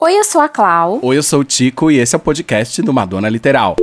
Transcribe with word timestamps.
Oi, 0.00 0.16
eu 0.16 0.22
sou 0.22 0.40
a 0.40 0.48
Clau. 0.48 1.00
Oi, 1.02 1.16
eu 1.16 1.22
sou 1.24 1.40
o 1.40 1.44
Tico 1.44 1.90
e 1.90 1.98
esse 1.98 2.14
é 2.14 2.18
o 2.18 2.20
podcast 2.20 2.80
do 2.82 2.92
Madonna 2.92 3.28
Literal. 3.28 3.74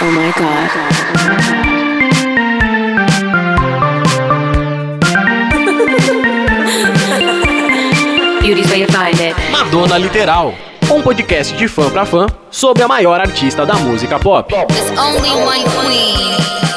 Oh 0.00 0.04
my 0.06 0.32
god. 0.32 1.74
Beauty's 8.42 8.68
way 8.70 8.84
to 8.84 8.92
find 8.92 9.20
it. 9.20 9.34
Madonna 9.52 9.98
Literal, 9.98 10.52
um 10.90 11.00
podcast 11.00 11.54
de 11.56 11.68
fã 11.68 11.88
pra 11.90 12.04
fã 12.04 12.26
sobre 12.50 12.82
a 12.82 12.88
maior 12.88 13.20
artista 13.20 13.64
da 13.64 13.74
música 13.74 14.18
pop. 14.18 14.52
There's 14.52 14.90
only 14.98 15.30
one 15.30 15.64
queen. 15.64 16.73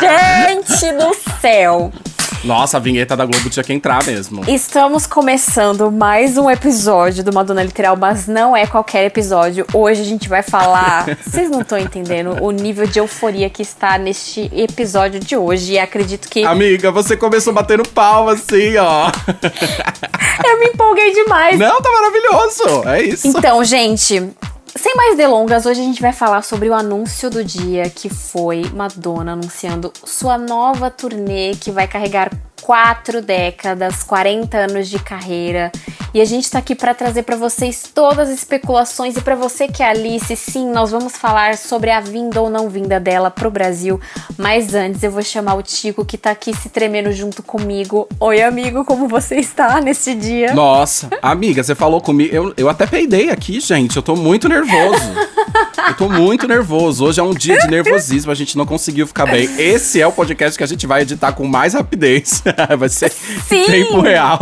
Gente 0.00 0.92
do 0.92 1.14
céu! 1.42 1.92
Nossa, 2.42 2.78
a 2.78 2.80
vinheta 2.80 3.14
da 3.14 3.26
Globo 3.26 3.50
tinha 3.50 3.62
que 3.62 3.72
entrar 3.74 4.02
mesmo. 4.06 4.42
Estamos 4.48 5.06
começando 5.06 5.92
mais 5.92 6.38
um 6.38 6.50
episódio 6.50 7.22
do 7.22 7.30
Madonna 7.30 7.62
Literal, 7.62 7.98
mas 7.98 8.26
não 8.26 8.56
é 8.56 8.66
qualquer 8.66 9.04
episódio. 9.04 9.66
Hoje 9.74 10.00
a 10.00 10.04
gente 10.04 10.26
vai 10.26 10.42
falar. 10.42 11.04
Vocês 11.22 11.50
não 11.50 11.60
estão 11.60 11.76
entendendo 11.76 12.42
o 12.42 12.50
nível 12.50 12.86
de 12.86 12.98
euforia 12.98 13.50
que 13.50 13.60
está 13.60 13.98
neste 13.98 14.50
episódio 14.50 15.20
de 15.20 15.36
hoje. 15.36 15.74
E 15.74 15.78
acredito 15.78 16.30
que 16.30 16.42
Amiga, 16.44 16.90
você 16.90 17.14
começou 17.14 17.52
batendo 17.52 17.86
palma 17.90 18.32
assim, 18.32 18.78
ó. 18.78 19.12
eu 20.46 20.58
me 20.60 20.66
empolguei 20.68 21.12
demais. 21.12 21.58
Não, 21.58 21.80
tá 21.82 21.90
maravilhoso. 21.92 22.88
É 22.88 23.02
isso. 23.02 23.28
Então, 23.28 23.62
gente, 23.62 24.32
sem 24.76 24.94
mais 24.96 25.16
delongas, 25.16 25.66
hoje 25.66 25.80
a 25.80 25.84
gente 25.84 26.00
vai 26.00 26.12
falar 26.12 26.42
sobre 26.42 26.68
o 26.68 26.74
anúncio 26.74 27.28
do 27.28 27.44
dia 27.44 27.90
que 27.90 28.08
foi 28.08 28.62
Madonna 28.74 29.32
anunciando 29.32 29.92
sua 30.04 30.38
nova 30.38 30.90
turnê 30.90 31.52
que 31.54 31.70
vai 31.70 31.86
carregar 31.86 32.30
quatro 32.62 33.20
décadas, 33.20 34.02
40 34.02 34.56
anos 34.56 34.88
de 34.88 34.98
carreira. 34.98 35.70
E 36.14 36.20
a 36.20 36.26
gente 36.26 36.50
tá 36.50 36.58
aqui 36.58 36.74
para 36.74 36.92
trazer 36.92 37.22
para 37.22 37.36
vocês 37.36 37.84
todas 37.94 38.28
as 38.28 38.34
especulações 38.34 39.16
e 39.16 39.22
para 39.22 39.34
você 39.34 39.66
que 39.66 39.82
é 39.82 39.88
Alice, 39.88 40.36
sim, 40.36 40.70
nós 40.70 40.90
vamos 40.90 41.16
falar 41.16 41.56
sobre 41.56 41.90
a 41.90 42.00
vinda 42.00 42.38
ou 42.38 42.50
não 42.50 42.68
vinda 42.68 43.00
dela 43.00 43.30
pro 43.30 43.50
Brasil. 43.50 43.98
Mas 44.36 44.74
antes 44.74 45.02
eu 45.02 45.10
vou 45.10 45.22
chamar 45.22 45.54
o 45.54 45.62
Tico 45.62 46.04
que 46.04 46.18
tá 46.18 46.30
aqui 46.30 46.54
se 46.54 46.68
tremendo 46.68 47.10
junto 47.12 47.42
comigo. 47.42 48.06
Oi, 48.20 48.42
amigo, 48.42 48.84
como 48.84 49.08
você 49.08 49.36
está 49.36 49.80
nesse 49.80 50.14
dia? 50.14 50.52
Nossa, 50.52 51.08
amiga, 51.22 51.62
você 51.62 51.74
falou 51.74 51.98
comigo. 51.98 52.34
Eu, 52.34 52.52
eu 52.58 52.68
até 52.68 52.86
peidei 52.86 53.30
aqui, 53.30 53.58
gente. 53.58 53.96
Eu 53.96 54.02
tô 54.02 54.14
muito 54.14 54.50
nervoso. 54.50 55.12
Eu 55.88 55.94
tô 55.94 56.08
muito 56.10 56.46
nervoso. 56.46 57.06
Hoje 57.06 57.20
é 57.20 57.22
um 57.22 57.34
dia 57.34 57.58
de 57.58 57.68
nervosismo, 57.68 58.30
a 58.30 58.34
gente 58.34 58.56
não 58.56 58.66
conseguiu 58.66 59.06
ficar 59.06 59.26
bem. 59.26 59.48
Esse 59.58 60.00
é 60.00 60.06
o 60.06 60.12
podcast 60.12 60.58
que 60.58 60.64
a 60.64 60.66
gente 60.66 60.86
vai 60.86 61.02
editar 61.02 61.32
com 61.32 61.46
mais 61.46 61.72
rapidez. 61.72 62.42
vai 62.78 62.88
ser 62.90 63.10
Sim! 63.10 63.62
em 63.62 63.66
tempo 63.66 64.00
real. 64.00 64.38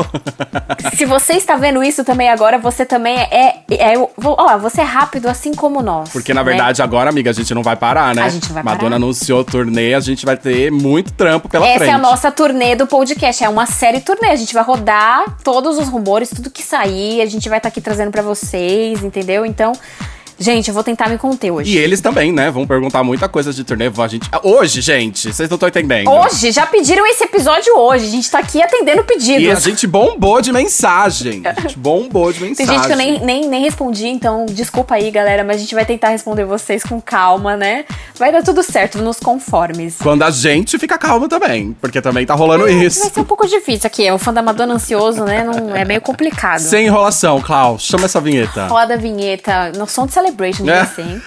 Se 0.97 1.07
você 1.07 1.35
está 1.35 1.60
vendo 1.61 1.83
isso 1.85 2.03
também 2.03 2.29
agora, 2.29 2.59
você 2.59 2.85
também 2.85 3.17
é. 3.17 3.63
é, 3.71 3.93
é 3.93 4.09
ó, 4.25 4.59
você 4.59 4.81
é 4.81 4.85
rápido 4.85 5.29
assim 5.29 5.55
como 5.55 5.83
nós. 5.83 6.11
Porque, 6.11 6.35
na 6.35 6.43
né? 6.43 6.51
verdade, 6.51 6.83
agora, 6.83 7.11
amiga, 7.11 7.31
a 7.31 7.33
gente 7.33 7.55
não 7.55 7.63
vai 7.63 7.77
parar, 7.77 8.15
né? 8.15 8.23
A 8.23 8.29
gente 8.29 8.53
vai 8.53 8.63
Madonna 8.63 8.83
parar. 8.83 8.97
anunciou 8.97 9.41
o 9.41 9.45
turnê, 9.45 9.95
a 9.95 10.01
gente 10.01 10.27
vai 10.27 10.37
ter 10.37 10.71
muito 10.73 11.13
trampo 11.13 11.49
pela 11.49 11.67
Essa 11.67 11.79
frente. 11.79 11.91
é 11.91 11.95
a 11.95 11.99
nossa 11.99 12.33
turnê 12.33 12.75
do 12.75 12.87
podcast. 12.87 13.45
É 13.45 13.49
uma 13.49 13.67
série 13.67 14.01
turnê. 14.01 14.31
A 14.31 14.37
gente 14.37 14.55
vai 14.55 14.65
rodar 14.65 15.37
todos 15.45 15.79
os 15.79 15.89
rumores, 15.89 16.31
tudo 16.31 16.51
que 16.51 16.63
sair. 16.63 17.21
A 17.21 17.27
gente 17.27 17.49
vai 17.49 17.59
estar 17.59 17.69
aqui 17.69 17.81
trazendo 17.81 18.11
pra 18.11 18.23
vocês, 18.23 19.05
entendeu? 19.05 19.45
Então, 19.45 19.73
gente, 20.41 20.69
eu 20.69 20.75
vou 20.75 20.83
tentar 20.83 21.09
me 21.09 21.19
conter 21.19 21.51
hoje. 21.51 21.73
E 21.73 21.79
eles 21.79 22.01
também, 22.01 22.33
né? 22.33 22.51
Vão 22.51 22.67
perguntar 22.67 23.05
muita 23.05 23.29
coisa 23.29 23.53
de 23.53 23.63
turnê. 23.63 23.91
A 23.97 24.09
gente... 24.09 24.29
Hoje, 24.43 24.81
gente, 24.81 25.33
vocês 25.33 25.49
não 25.49 25.57
estão 25.57 25.69
entendendo. 25.69 26.11
Hoje, 26.11 26.51
já 26.51 26.67
pediram 26.67 27.07
esse 27.07 27.25
episódio 27.25 27.77
hoje. 27.77 28.07
A 28.07 28.11
gente 28.11 28.31
tá 28.31 28.39
aqui 28.39 28.63
atendendo 28.63 29.05
pedidos. 29.05 29.43
E 29.43 29.51
a 29.51 29.55
gente 29.57 29.87
bombou 29.87 30.41
de 30.41 30.53
mensagem. 30.53 31.43
A 31.45 31.61
gente 31.61 31.79
bombou 31.79 32.33
de 32.33 32.39
Tem 32.41 32.49
mensagem. 32.49 32.75
gente 32.75 32.87
que 32.87 32.93
eu 32.93 32.97
nem, 32.97 33.21
nem, 33.21 33.49
nem 33.49 33.63
respondi, 33.63 34.07
então 34.07 34.47
desculpa 34.47 34.95
aí, 34.95 35.11
galera, 35.11 35.45
mas 35.45 35.57
a 35.57 35.61
gente 35.61 35.75
vai 35.75 35.85
tentar 35.85 36.09
responder 36.09 36.45
vocês 36.45 36.83
com 36.83 37.01
calma, 37.01 37.57
né? 37.57 37.85
Vai 38.19 38.33
dar 38.33 38.43
tudo 38.43 38.63
certo, 38.63 38.99
nos 38.99 39.19
conformes. 39.19 39.97
Quando 40.03 40.23
a 40.23 40.31
gente 40.31 40.79
fica 40.79 40.97
calmo 40.97 41.29
também. 41.29 41.77
Porque 41.81 42.01
também 42.01 42.25
tá 42.25 42.35
rolando 42.35 42.65
Vai 42.65 42.73
isso. 42.73 43.09
ser 43.11 43.21
um 43.21 43.25
pouco 43.25 43.47
difícil 43.47 43.87
aqui. 43.87 44.07
É 44.07 44.15
o 44.15 44.19
fã 44.19 44.33
da 44.33 44.43
Madonna 44.43 44.75
ansioso, 44.75 45.25
né? 45.25 45.45
Não, 45.45 45.75
é 45.75 45.85
meio 45.85 46.01
complicado. 46.01 46.61
Sem 46.61 46.87
enrolação, 46.87 47.41
Klaus. 47.41 47.83
Chama 47.83 48.05
essa 48.05 48.21
vinheta. 48.21 48.67
Roda 48.67 48.95
a 48.95 48.97
vinheta 48.97 49.73
no 49.77 49.87
som 49.87 50.07
de 50.07 50.13
Celebration 50.31 50.65
de 50.65 50.73
você, 50.73 51.03
hein? 51.03 51.23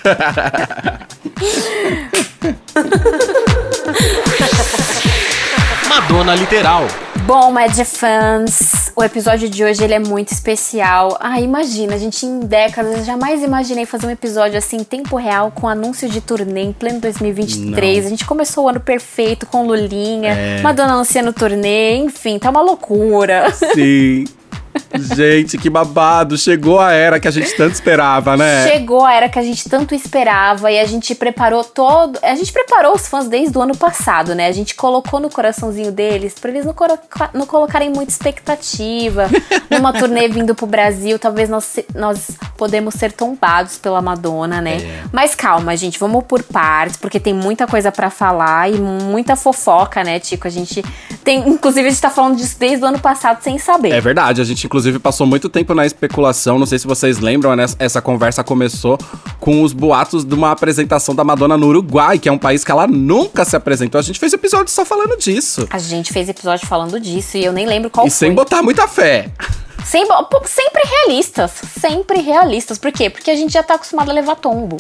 Madonna 5.87 6.35
Literal, 6.35 6.87
Bom, 7.25 7.51
Mad 7.51 7.73
Fans, 7.85 8.91
o 8.95 9.03
episódio 9.03 9.47
de 9.49 9.63
hoje 9.63 9.83
ele 9.83 9.93
é 9.93 9.99
muito 9.99 10.29
especial. 10.33 11.17
Ah, 11.19 11.39
imagina, 11.39 11.95
a 11.95 11.97
gente 11.97 12.25
em 12.25 12.39
décadas, 12.41 12.97
eu 12.97 13.05
jamais 13.05 13.43
imaginei 13.43 13.85
fazer 13.85 14.07
um 14.07 14.09
episódio 14.09 14.57
assim 14.57 14.77
em 14.77 14.83
tempo 14.83 15.15
real 15.15 15.51
com 15.51 15.67
anúncio 15.67 16.09
de 16.09 16.19
turnê 16.19 16.63
em 16.63 16.73
pleno 16.73 16.99
2023. 16.99 18.05
A 18.05 18.09
gente 18.09 18.25
começou 18.25 18.65
o 18.65 18.69
ano 18.69 18.79
perfeito 18.79 19.45
com 19.45 19.65
Lulinha, 19.65 20.31
É. 20.33 20.61
Madonna 20.61 20.93
anunciando 20.93 21.31
turnê, 21.31 21.95
enfim, 21.97 22.39
tá 22.39 22.49
uma 22.49 22.61
loucura. 22.61 23.51
Sim. 23.73 24.25
Gente, 25.15 25.57
que 25.57 25.69
babado. 25.69 26.37
Chegou 26.37 26.79
a 26.79 26.91
era 26.91 27.19
que 27.19 27.27
a 27.27 27.31
gente 27.31 27.55
tanto 27.55 27.73
esperava, 27.73 28.37
né? 28.37 28.67
Chegou 28.67 29.03
a 29.05 29.13
era 29.13 29.29
que 29.29 29.39
a 29.39 29.43
gente 29.43 29.67
tanto 29.69 29.93
esperava 29.95 30.71
e 30.71 30.79
a 30.79 30.85
gente 30.85 31.13
preparou 31.15 31.63
todo. 31.63 32.19
A 32.21 32.35
gente 32.35 32.51
preparou 32.51 32.93
os 32.95 33.07
fãs 33.07 33.27
desde 33.27 33.57
o 33.57 33.61
ano 33.61 33.75
passado, 33.75 34.35
né? 34.35 34.47
A 34.47 34.51
gente 34.51 34.75
colocou 34.75 35.19
no 35.19 35.29
coraçãozinho 35.29 35.91
deles 35.91 36.35
pra 36.39 36.51
eles 36.51 36.65
não, 36.65 36.73
coloca- 36.73 37.29
não 37.33 37.45
colocarem 37.45 37.89
muita 37.89 38.11
expectativa 38.11 39.29
numa 39.69 39.93
turnê 39.93 40.27
vindo 40.27 40.53
pro 40.55 40.65
Brasil. 40.65 41.17
Talvez 41.19 41.49
nós, 41.49 41.79
nós 41.95 42.31
podemos 42.63 42.93
ser 42.93 43.11
tombados 43.11 43.77
pela 43.77 44.01
Madonna, 44.01 44.61
né? 44.61 44.77
É. 44.77 45.03
Mas 45.11 45.35
calma, 45.35 45.75
gente, 45.75 45.99
vamos 45.99 46.23
por 46.23 46.41
partes, 46.41 46.95
porque 46.95 47.19
tem 47.19 47.33
muita 47.33 47.67
coisa 47.67 47.91
pra 47.91 48.09
falar 48.09 48.71
e 48.71 48.79
muita 48.79 49.35
fofoca, 49.35 50.01
né, 50.01 50.17
Tico? 50.17 50.47
A 50.47 50.49
gente 50.49 50.81
tem. 51.25 51.45
Inclusive, 51.45 51.85
a 51.85 51.89
gente 51.91 52.01
tá 52.01 52.09
falando 52.09 52.37
disso 52.37 52.55
desde 52.57 52.81
o 52.85 52.87
ano 52.87 52.99
passado 52.99 53.43
sem 53.43 53.59
saber. 53.59 53.91
É 53.91 53.99
verdade, 53.99 54.39
a 54.39 54.45
gente 54.45 54.65
inclusive 54.65 54.97
passou 54.97 55.27
muito 55.27 55.49
tempo 55.49 55.73
na 55.73 55.85
especulação. 55.85 56.57
Não 56.57 56.65
sei 56.65 56.79
se 56.79 56.87
vocês 56.87 57.19
lembram, 57.19 57.53
né? 57.53 57.65
Essa 57.77 58.01
conversa 58.01 58.45
começou 58.45 58.97
com 59.41 59.61
os 59.61 59.73
boatos 59.73 60.23
de 60.23 60.33
uma 60.33 60.51
apresentação 60.51 61.13
da 61.13 61.25
Madonna 61.25 61.57
no 61.57 61.67
Uruguai, 61.67 62.17
que 62.17 62.29
é 62.29 62.31
um 62.31 62.37
país 62.37 62.63
que 62.63 62.71
ela 62.71 62.87
nunca 62.87 63.43
se 63.43 63.57
apresentou. 63.57 63.99
A 63.99 64.01
gente 64.01 64.21
fez 64.21 64.31
episódio 64.31 64.71
só 64.71 64.85
falando 64.85 65.17
disso. 65.17 65.67
A 65.69 65.79
gente 65.79 66.13
fez 66.13 66.29
episódio 66.29 66.65
falando 66.65 66.97
disso 66.97 67.35
e 67.35 67.43
eu 67.43 67.51
nem 67.51 67.65
lembro 67.65 67.89
qual 67.89 68.07
e 68.07 68.09
foi. 68.09 68.17
sem 68.17 68.33
botar 68.33 68.63
muita 68.63 68.87
fé. 68.87 69.29
Sem, 69.85 70.07
bo- 70.07 70.23
pô, 70.25 70.41
sempre 70.45 70.81
realistas, 70.85 71.51
sempre 71.79 72.19
realistas. 72.21 72.77
Por 72.77 72.91
quê? 72.91 73.09
Porque 73.09 73.29
a 73.29 73.35
gente 73.35 73.51
já 73.53 73.61
tá 73.61 73.75
acostumado 73.75 74.09
a 74.09 74.13
levar 74.13 74.35
tombo, 74.35 74.77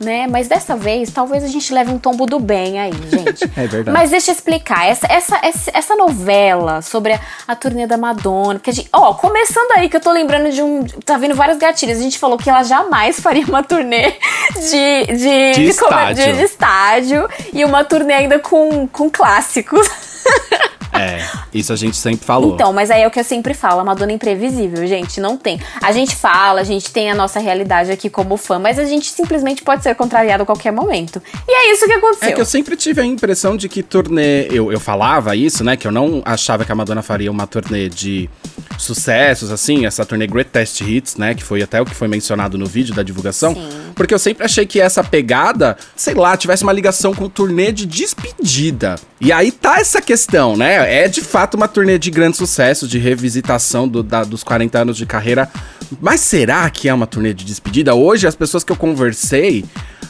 né? 0.00 0.26
Mas 0.28 0.48
dessa 0.48 0.74
vez, 0.76 1.10
talvez 1.12 1.42
a 1.44 1.48
gente 1.48 1.72
leve 1.74 1.90
um 1.90 1.98
tombo 1.98 2.24
do 2.24 2.38
bem 2.38 2.80
aí, 2.80 2.92
gente. 3.10 3.44
É 3.56 3.66
verdade. 3.66 3.90
Mas 3.90 4.10
deixa 4.10 4.30
eu 4.30 4.34
explicar. 4.34 4.86
Essa, 4.86 5.06
essa, 5.10 5.40
essa, 5.72 5.96
novela 5.96 6.80
sobre 6.82 7.12
a, 7.14 7.20
a 7.48 7.54
turnê 7.56 7.86
da 7.86 7.96
Madonna, 7.96 8.58
que 8.58 8.70
a 8.70 8.72
gente... 8.72 8.88
Ó, 8.92 9.12
começando 9.14 9.72
aí, 9.76 9.88
que 9.88 9.96
eu 9.96 10.00
tô 10.00 10.10
lembrando 10.12 10.50
de 10.50 10.62
um... 10.62 10.84
Tá 11.04 11.16
vindo 11.18 11.34
várias 11.34 11.58
gatilhas. 11.58 11.98
A 11.98 12.02
gente 12.02 12.18
falou 12.18 12.38
que 12.38 12.48
ela 12.48 12.62
jamais 12.62 13.20
faria 13.20 13.44
uma 13.46 13.62
turnê 13.62 14.12
de... 14.54 15.04
De, 15.16 15.52
De 15.72 15.74
como- 15.78 15.90
estádio. 15.90 16.24
de- 16.24 16.32
de 16.38 16.42
estádio. 16.44 17.28
E 17.52 17.64
uma 17.64 17.84
turnê 17.84 18.14
ainda 18.14 18.38
com, 18.38 18.86
com 18.88 19.10
clássicos. 19.10 19.86
É, 20.94 21.26
isso 21.52 21.72
a 21.72 21.76
gente 21.76 21.96
sempre 21.96 22.24
falou. 22.24 22.54
Então, 22.54 22.72
mas 22.72 22.90
aí 22.90 23.02
é 23.02 23.06
o 23.06 23.10
que 23.10 23.18
eu 23.18 23.24
sempre 23.24 23.52
falo, 23.52 23.80
a 23.80 23.84
Madonna 23.84 24.12
é 24.12 24.14
imprevisível, 24.14 24.86
gente, 24.86 25.20
não 25.20 25.36
tem. 25.36 25.60
A 25.82 25.92
gente 25.92 26.14
fala, 26.14 26.60
a 26.60 26.64
gente 26.64 26.90
tem 26.92 27.10
a 27.10 27.14
nossa 27.14 27.40
realidade 27.40 27.90
aqui 27.90 28.08
como 28.08 28.36
fã, 28.36 28.58
mas 28.58 28.78
a 28.78 28.84
gente 28.84 29.10
simplesmente 29.10 29.62
pode 29.62 29.82
ser 29.82 29.94
contrariado 29.94 30.42
a 30.42 30.46
qualquer 30.46 30.72
momento. 30.72 31.22
E 31.48 31.52
é 31.52 31.72
isso 31.72 31.86
que 31.86 31.92
aconteceu. 31.92 32.28
É 32.28 32.32
que 32.32 32.40
eu 32.40 32.46
sempre 32.46 32.76
tive 32.76 33.00
a 33.00 33.04
impressão 33.04 33.56
de 33.56 33.68
que 33.68 33.82
turnê. 33.82 34.46
Eu, 34.50 34.70
eu 34.72 34.80
falava 34.80 35.34
isso, 35.34 35.64
né? 35.64 35.76
Que 35.76 35.86
eu 35.86 35.92
não 35.92 36.22
achava 36.24 36.64
que 36.64 36.72
a 36.72 36.74
Madonna 36.74 37.02
faria 37.02 37.30
uma 37.30 37.46
turnê 37.46 37.88
de 37.88 38.28
sucessos, 38.78 39.50
assim, 39.50 39.86
essa 39.86 40.04
turnê 40.04 40.26
Greatest 40.26 40.80
Hits, 40.80 41.16
né? 41.16 41.34
Que 41.34 41.42
foi 41.42 41.62
até 41.62 41.80
o 41.80 41.84
que 41.84 41.94
foi 41.94 42.08
mencionado 42.08 42.58
no 42.58 42.66
vídeo 42.66 42.94
da 42.94 43.02
divulgação. 43.02 43.54
Sim. 43.54 43.92
Porque 43.94 44.12
eu 44.14 44.18
sempre 44.18 44.44
achei 44.44 44.66
que 44.66 44.80
essa 44.80 45.02
pegada, 45.04 45.76
sei 45.96 46.14
lá, 46.14 46.36
tivesse 46.36 46.62
uma 46.62 46.72
ligação 46.72 47.14
com 47.14 47.28
turnê 47.28 47.70
de 47.72 47.86
despedida. 47.86 48.96
E 49.20 49.32
aí 49.32 49.50
tá 49.52 49.78
essa 49.78 50.00
questão, 50.02 50.56
né? 50.56 51.04
É 51.04 51.08
de 51.08 51.20
fato 51.22 51.54
uma 51.54 51.68
turnê 51.68 51.98
de 51.98 52.10
grande 52.10 52.36
sucesso, 52.36 52.86
de 52.88 52.98
revisitação 52.98 53.86
do- 53.88 54.02
da- 54.02 54.24
dos 54.24 54.42
40 54.42 54.80
anos 54.80 54.96
de 54.96 55.06
carreira. 55.06 55.48
Mas 56.00 56.20
será 56.20 56.68
que 56.70 56.88
é 56.88 56.94
uma 56.94 57.06
turnê 57.06 57.32
de 57.32 57.44
despedida? 57.44 57.94
Hoje, 57.94 58.26
as 58.26 58.34
pessoas 58.34 58.64
que 58.64 58.72
eu 58.72 58.76
conversei. 58.76 59.64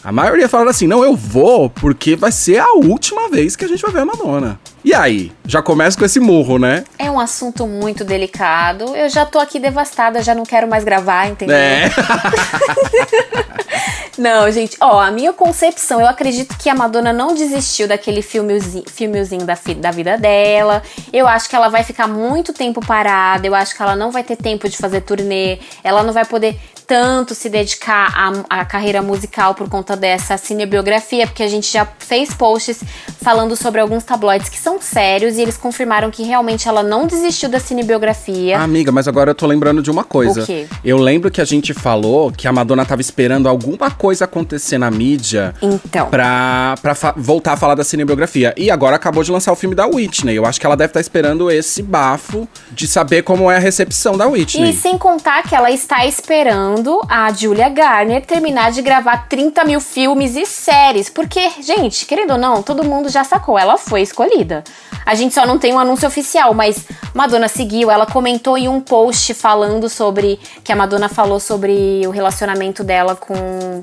A 0.04 0.12
maioria 0.12 0.46
falaram 0.50 0.70
assim: 0.70 0.86
não, 0.86 1.02
eu 1.02 1.16
vou, 1.16 1.70
porque 1.70 2.14
vai 2.14 2.30
ser 2.30 2.58
a 2.58 2.72
última 2.74 3.30
vez 3.30 3.56
que 3.56 3.64
a 3.64 3.68
gente 3.68 3.80
vai 3.80 3.90
ver 3.90 4.00
a 4.00 4.04
Madonna. 4.04 4.60
E 4.84 4.92
aí? 4.92 5.32
Já 5.46 5.62
começa 5.62 5.98
com 5.98 6.04
esse 6.04 6.20
murro, 6.20 6.58
né? 6.58 6.84
É 6.98 7.10
um 7.10 7.18
assunto 7.18 7.66
muito 7.66 8.04
delicado. 8.04 8.94
Eu 8.94 9.08
já 9.08 9.24
tô 9.24 9.38
aqui 9.38 9.58
devastada, 9.58 10.22
já 10.22 10.34
não 10.34 10.44
quero 10.44 10.68
mais 10.68 10.84
gravar, 10.84 11.28
entendeu? 11.28 11.56
É. 11.56 11.90
Não, 14.16 14.48
gente, 14.50 14.76
ó, 14.80 15.00
a 15.00 15.10
minha 15.10 15.32
concepção, 15.32 16.00
eu 16.00 16.06
acredito 16.06 16.56
que 16.56 16.68
a 16.68 16.74
Madonna 16.74 17.12
não 17.12 17.34
desistiu 17.34 17.88
daquele 17.88 18.22
filmezinho, 18.22 18.84
filmezinho 18.88 19.44
da, 19.44 19.58
da 19.76 19.90
vida 19.90 20.16
dela. 20.16 20.82
Eu 21.12 21.26
acho 21.26 21.48
que 21.48 21.56
ela 21.56 21.68
vai 21.68 21.82
ficar 21.82 22.06
muito 22.06 22.52
tempo 22.52 22.80
parada, 22.84 23.46
eu 23.46 23.54
acho 23.54 23.74
que 23.74 23.82
ela 23.82 23.96
não 23.96 24.12
vai 24.12 24.22
ter 24.22 24.36
tempo 24.36 24.68
de 24.68 24.76
fazer 24.76 25.00
turnê, 25.00 25.58
ela 25.82 26.02
não 26.02 26.12
vai 26.12 26.24
poder 26.24 26.56
tanto 26.86 27.34
se 27.34 27.48
dedicar 27.48 28.12
à, 28.14 28.60
à 28.60 28.64
carreira 28.64 29.00
musical 29.02 29.54
por 29.54 29.68
conta 29.68 29.96
dessa 29.96 30.36
cinebiografia, 30.36 31.26
porque 31.26 31.42
a 31.42 31.48
gente 31.48 31.70
já 31.72 31.86
fez 31.98 32.32
posts 32.34 32.82
falando 33.22 33.56
sobre 33.56 33.80
alguns 33.80 34.04
tabloides 34.04 34.48
que 34.48 34.58
são 34.58 34.80
sérios 34.80 35.36
e 35.36 35.40
eles 35.42 35.56
confirmaram 35.56 36.10
que 36.10 36.22
realmente 36.22 36.68
ela 36.68 36.82
não 36.82 37.06
desistiu 37.06 37.48
da 37.48 37.58
cinebiografia. 37.58 38.58
Amiga, 38.58 38.92
mas 38.92 39.08
agora 39.08 39.30
eu 39.30 39.34
tô 39.34 39.46
lembrando 39.46 39.82
de 39.82 39.90
uma 39.90 40.04
coisa. 40.04 40.42
O 40.42 40.46
quê? 40.46 40.66
Eu 40.84 40.98
lembro 40.98 41.30
que 41.30 41.40
a 41.40 41.44
gente 41.44 41.72
falou 41.72 42.30
que 42.30 42.46
a 42.46 42.52
Madonna 42.52 42.84
tava 42.84 43.00
esperando 43.00 43.48
alguma 43.48 43.90
coisa 43.90 44.24
acontecer 44.26 44.78
na 44.78 44.90
mídia 44.90 45.54
Então. 45.62 46.08
pra, 46.08 46.74
pra 46.82 46.94
voltar 47.16 47.52
a 47.52 47.56
falar 47.56 47.74
da 47.74 47.84
cinebiografia. 47.84 48.54
E 48.56 48.70
agora 48.70 48.96
acabou 48.96 49.22
de 49.22 49.30
lançar 49.30 49.52
o 49.52 49.56
filme 49.56 49.74
da 49.74 49.86
Whitney. 49.86 50.36
Eu 50.36 50.44
acho 50.44 50.60
que 50.60 50.66
ela 50.66 50.76
deve 50.76 50.90
estar 50.90 51.00
esperando 51.00 51.50
esse 51.50 51.82
bafo 51.82 52.46
de 52.72 52.86
saber 52.86 53.22
como 53.22 53.50
é 53.50 53.56
a 53.56 53.60
recepção 53.60 54.16
da 54.18 54.26
Whitney. 54.26 54.70
E 54.70 54.72
sem 54.74 54.98
contar 54.98 55.42
que 55.44 55.54
ela 55.54 55.70
está 55.70 56.04
esperando 56.06 56.73
a 57.08 57.32
Julia 57.32 57.68
Garner 57.68 58.24
terminar 58.24 58.72
de 58.72 58.82
gravar 58.82 59.28
30 59.28 59.64
mil 59.64 59.80
filmes 59.80 60.36
e 60.36 60.46
séries. 60.46 61.08
Porque, 61.08 61.50
gente, 61.60 62.06
querendo 62.06 62.32
ou 62.32 62.38
não, 62.38 62.62
todo 62.62 62.84
mundo 62.84 63.08
já 63.08 63.24
sacou, 63.24 63.58
ela 63.58 63.76
foi 63.76 64.02
escolhida. 64.02 64.64
A 65.04 65.14
gente 65.14 65.34
só 65.34 65.46
não 65.46 65.58
tem 65.58 65.72
um 65.74 65.78
anúncio 65.78 66.08
oficial, 66.08 66.54
mas 66.54 66.86
Madonna 67.12 67.48
seguiu, 67.48 67.90
ela 67.90 68.06
comentou 68.06 68.56
em 68.56 68.68
um 68.68 68.80
post 68.80 69.34
falando 69.34 69.88
sobre. 69.88 70.40
Que 70.62 70.72
a 70.72 70.76
Madonna 70.76 71.08
falou 71.08 71.38
sobre 71.38 72.06
o 72.06 72.10
relacionamento 72.10 72.82
dela 72.82 73.14
com. 73.14 73.34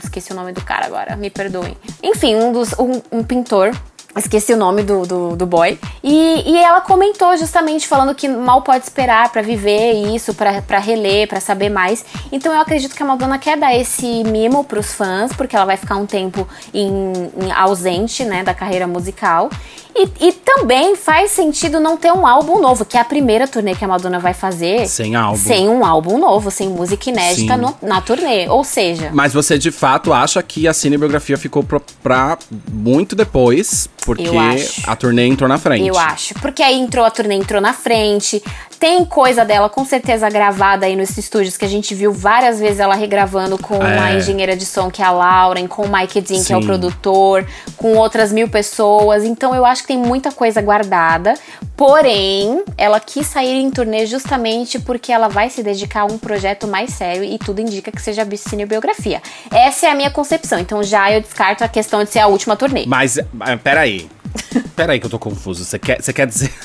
Esqueci 0.03 0.31
o 0.31 0.35
nome 0.35 0.51
do 0.51 0.61
cara 0.61 0.85
agora, 0.85 1.15
me 1.15 1.29
perdoem. 1.29 1.77
Enfim, 2.01 2.35
um 2.35 2.51
dos. 2.51 2.73
um, 2.79 3.01
um 3.11 3.23
pintor 3.23 3.71
Esqueci 4.15 4.53
o 4.53 4.57
nome 4.57 4.83
do, 4.83 5.05
do, 5.05 5.35
do 5.35 5.45
boy. 5.45 5.79
E, 6.03 6.43
e 6.45 6.57
ela 6.57 6.81
comentou 6.81 7.35
justamente 7.37 7.87
falando 7.87 8.13
que 8.13 8.27
mal 8.27 8.61
pode 8.61 8.83
esperar 8.83 9.31
pra 9.31 9.41
viver 9.41 9.93
isso, 10.13 10.33
pra 10.33 10.61
pra 10.61 10.79
reler, 10.79 11.27
pra 11.27 11.39
saber 11.39 11.69
mais. 11.69 12.03
Então 12.31 12.53
eu 12.53 12.59
acredito 12.59 12.93
que 12.95 13.01
a 13.01 13.05
Madonna 13.05 13.37
quer 13.37 13.57
dar 13.57 13.73
esse 13.75 14.23
mimo 14.25 14.63
pros 14.63 14.93
fãs, 14.93 15.31
porque 15.33 15.55
ela 15.55 15.65
vai 15.65 15.77
ficar 15.77 15.95
um 15.95 16.05
tempo 16.05 16.47
em, 16.73 17.13
em 17.41 17.51
ausente, 17.51 18.25
né, 18.25 18.43
da 18.43 18.53
carreira 18.53 18.85
musical. 18.87 19.49
E, 19.93 20.07
e 20.27 20.31
também 20.31 20.95
faz 20.95 21.31
sentido 21.31 21.77
não 21.77 21.97
ter 21.97 22.13
um 22.13 22.25
álbum 22.25 22.61
novo, 22.61 22.85
que 22.85 22.95
é 22.97 23.01
a 23.01 23.05
primeira 23.05 23.45
turnê 23.45 23.75
que 23.75 23.83
a 23.83 23.87
Madonna 23.89 24.19
vai 24.19 24.33
fazer. 24.33 24.87
Sem 24.87 25.15
álbum. 25.15 25.37
Sem 25.37 25.67
um 25.67 25.85
álbum 25.85 26.17
novo, 26.17 26.49
sem 26.49 26.69
música 26.69 27.09
inédita 27.09 27.57
no- 27.57 27.75
na 27.81 27.99
turnê. 27.99 28.47
Ou 28.47 28.63
seja, 28.63 29.09
Mas 29.13 29.33
você 29.33 29.57
de 29.57 29.69
fato 29.69 30.13
acha 30.13 30.41
que 30.41 30.65
a 30.65 30.73
cinebiografia 30.73 31.37
ficou 31.37 31.61
pro- 31.61 31.81
pra 32.01 32.37
muito 32.71 33.17
depois, 33.17 33.89
porque 34.05 34.37
a 34.85 34.95
turnê 34.95 35.27
entrou 35.27 35.47
na 35.47 35.57
frente. 35.57 35.87
Eu 35.87 35.97
acho. 35.97 36.33
Porque 36.35 36.63
aí 36.63 36.79
entrou 36.79 37.05
a 37.05 37.11
turnê, 37.11 37.35
entrou 37.35 37.61
na 37.61 37.73
frente. 37.73 38.41
Tem 38.81 39.05
coisa 39.05 39.45
dela 39.45 39.69
com 39.69 39.85
certeza 39.85 40.27
gravada 40.27 40.87
aí 40.87 40.95
nos 40.95 41.15
estúdios 41.15 41.55
que 41.55 41.63
a 41.63 41.67
gente 41.67 41.93
viu 41.93 42.11
várias 42.11 42.59
vezes 42.59 42.79
ela 42.79 42.95
regravando 42.95 43.55
com 43.55 43.75
É. 43.75 43.99
a 43.99 44.13
engenheira 44.15 44.55
de 44.57 44.65
som, 44.65 44.89
que 44.89 45.03
é 45.03 45.05
a 45.05 45.11
Lauren, 45.11 45.67
com 45.67 45.83
o 45.83 45.87
Mike 45.87 46.19
Dean, 46.19 46.43
que 46.43 46.51
é 46.51 46.57
o 46.57 46.61
Sim. 46.61 46.65
produtor, 46.65 47.45
com 47.77 47.93
outras 47.95 48.31
mil 48.31 48.49
pessoas. 48.49 49.23
Então 49.23 49.53
eu 49.53 49.67
acho 49.67 49.83
que 49.83 49.89
tem 49.89 49.99
muita 49.99 50.31
coisa 50.31 50.59
guardada. 50.63 51.35
Porém, 51.77 52.63
ela 52.75 52.99
quis 52.99 53.27
sair 53.27 53.61
em 53.61 53.69
turnê 53.69 54.07
justamente 54.07 54.79
porque 54.79 55.11
ela 55.11 55.27
vai 55.27 55.51
se 55.51 55.61
dedicar 55.61 56.01
a 56.01 56.05
um 56.05 56.17
projeto 56.17 56.65
mais 56.67 56.91
sério 56.91 57.23
e 57.23 57.37
tudo 57.37 57.61
indica 57.61 57.91
que 57.91 58.01
seja 58.01 58.27
cinebiografia. 58.35 59.21
Essa 59.51 59.85
é 59.85 59.91
a 59.91 59.95
minha 59.95 60.09
concepção. 60.09 60.57
Então 60.57 60.81
já 60.81 61.11
eu 61.11 61.21
descarto 61.21 61.63
a 61.63 61.67
questão 61.67 62.03
de 62.03 62.09
ser 62.09 62.17
a 62.17 62.25
última 62.25 62.55
turnê. 62.55 62.85
Mas, 62.87 63.19
ah, 63.19 63.57
peraí. 63.63 64.09
Peraí 64.75 64.99
que 64.99 65.05
eu 65.05 65.09
tô 65.09 65.19
confuso. 65.19 65.63
Você 65.63 65.79
quer, 65.79 66.01
você 66.01 66.13
quer 66.13 66.27
dizer... 66.27 66.51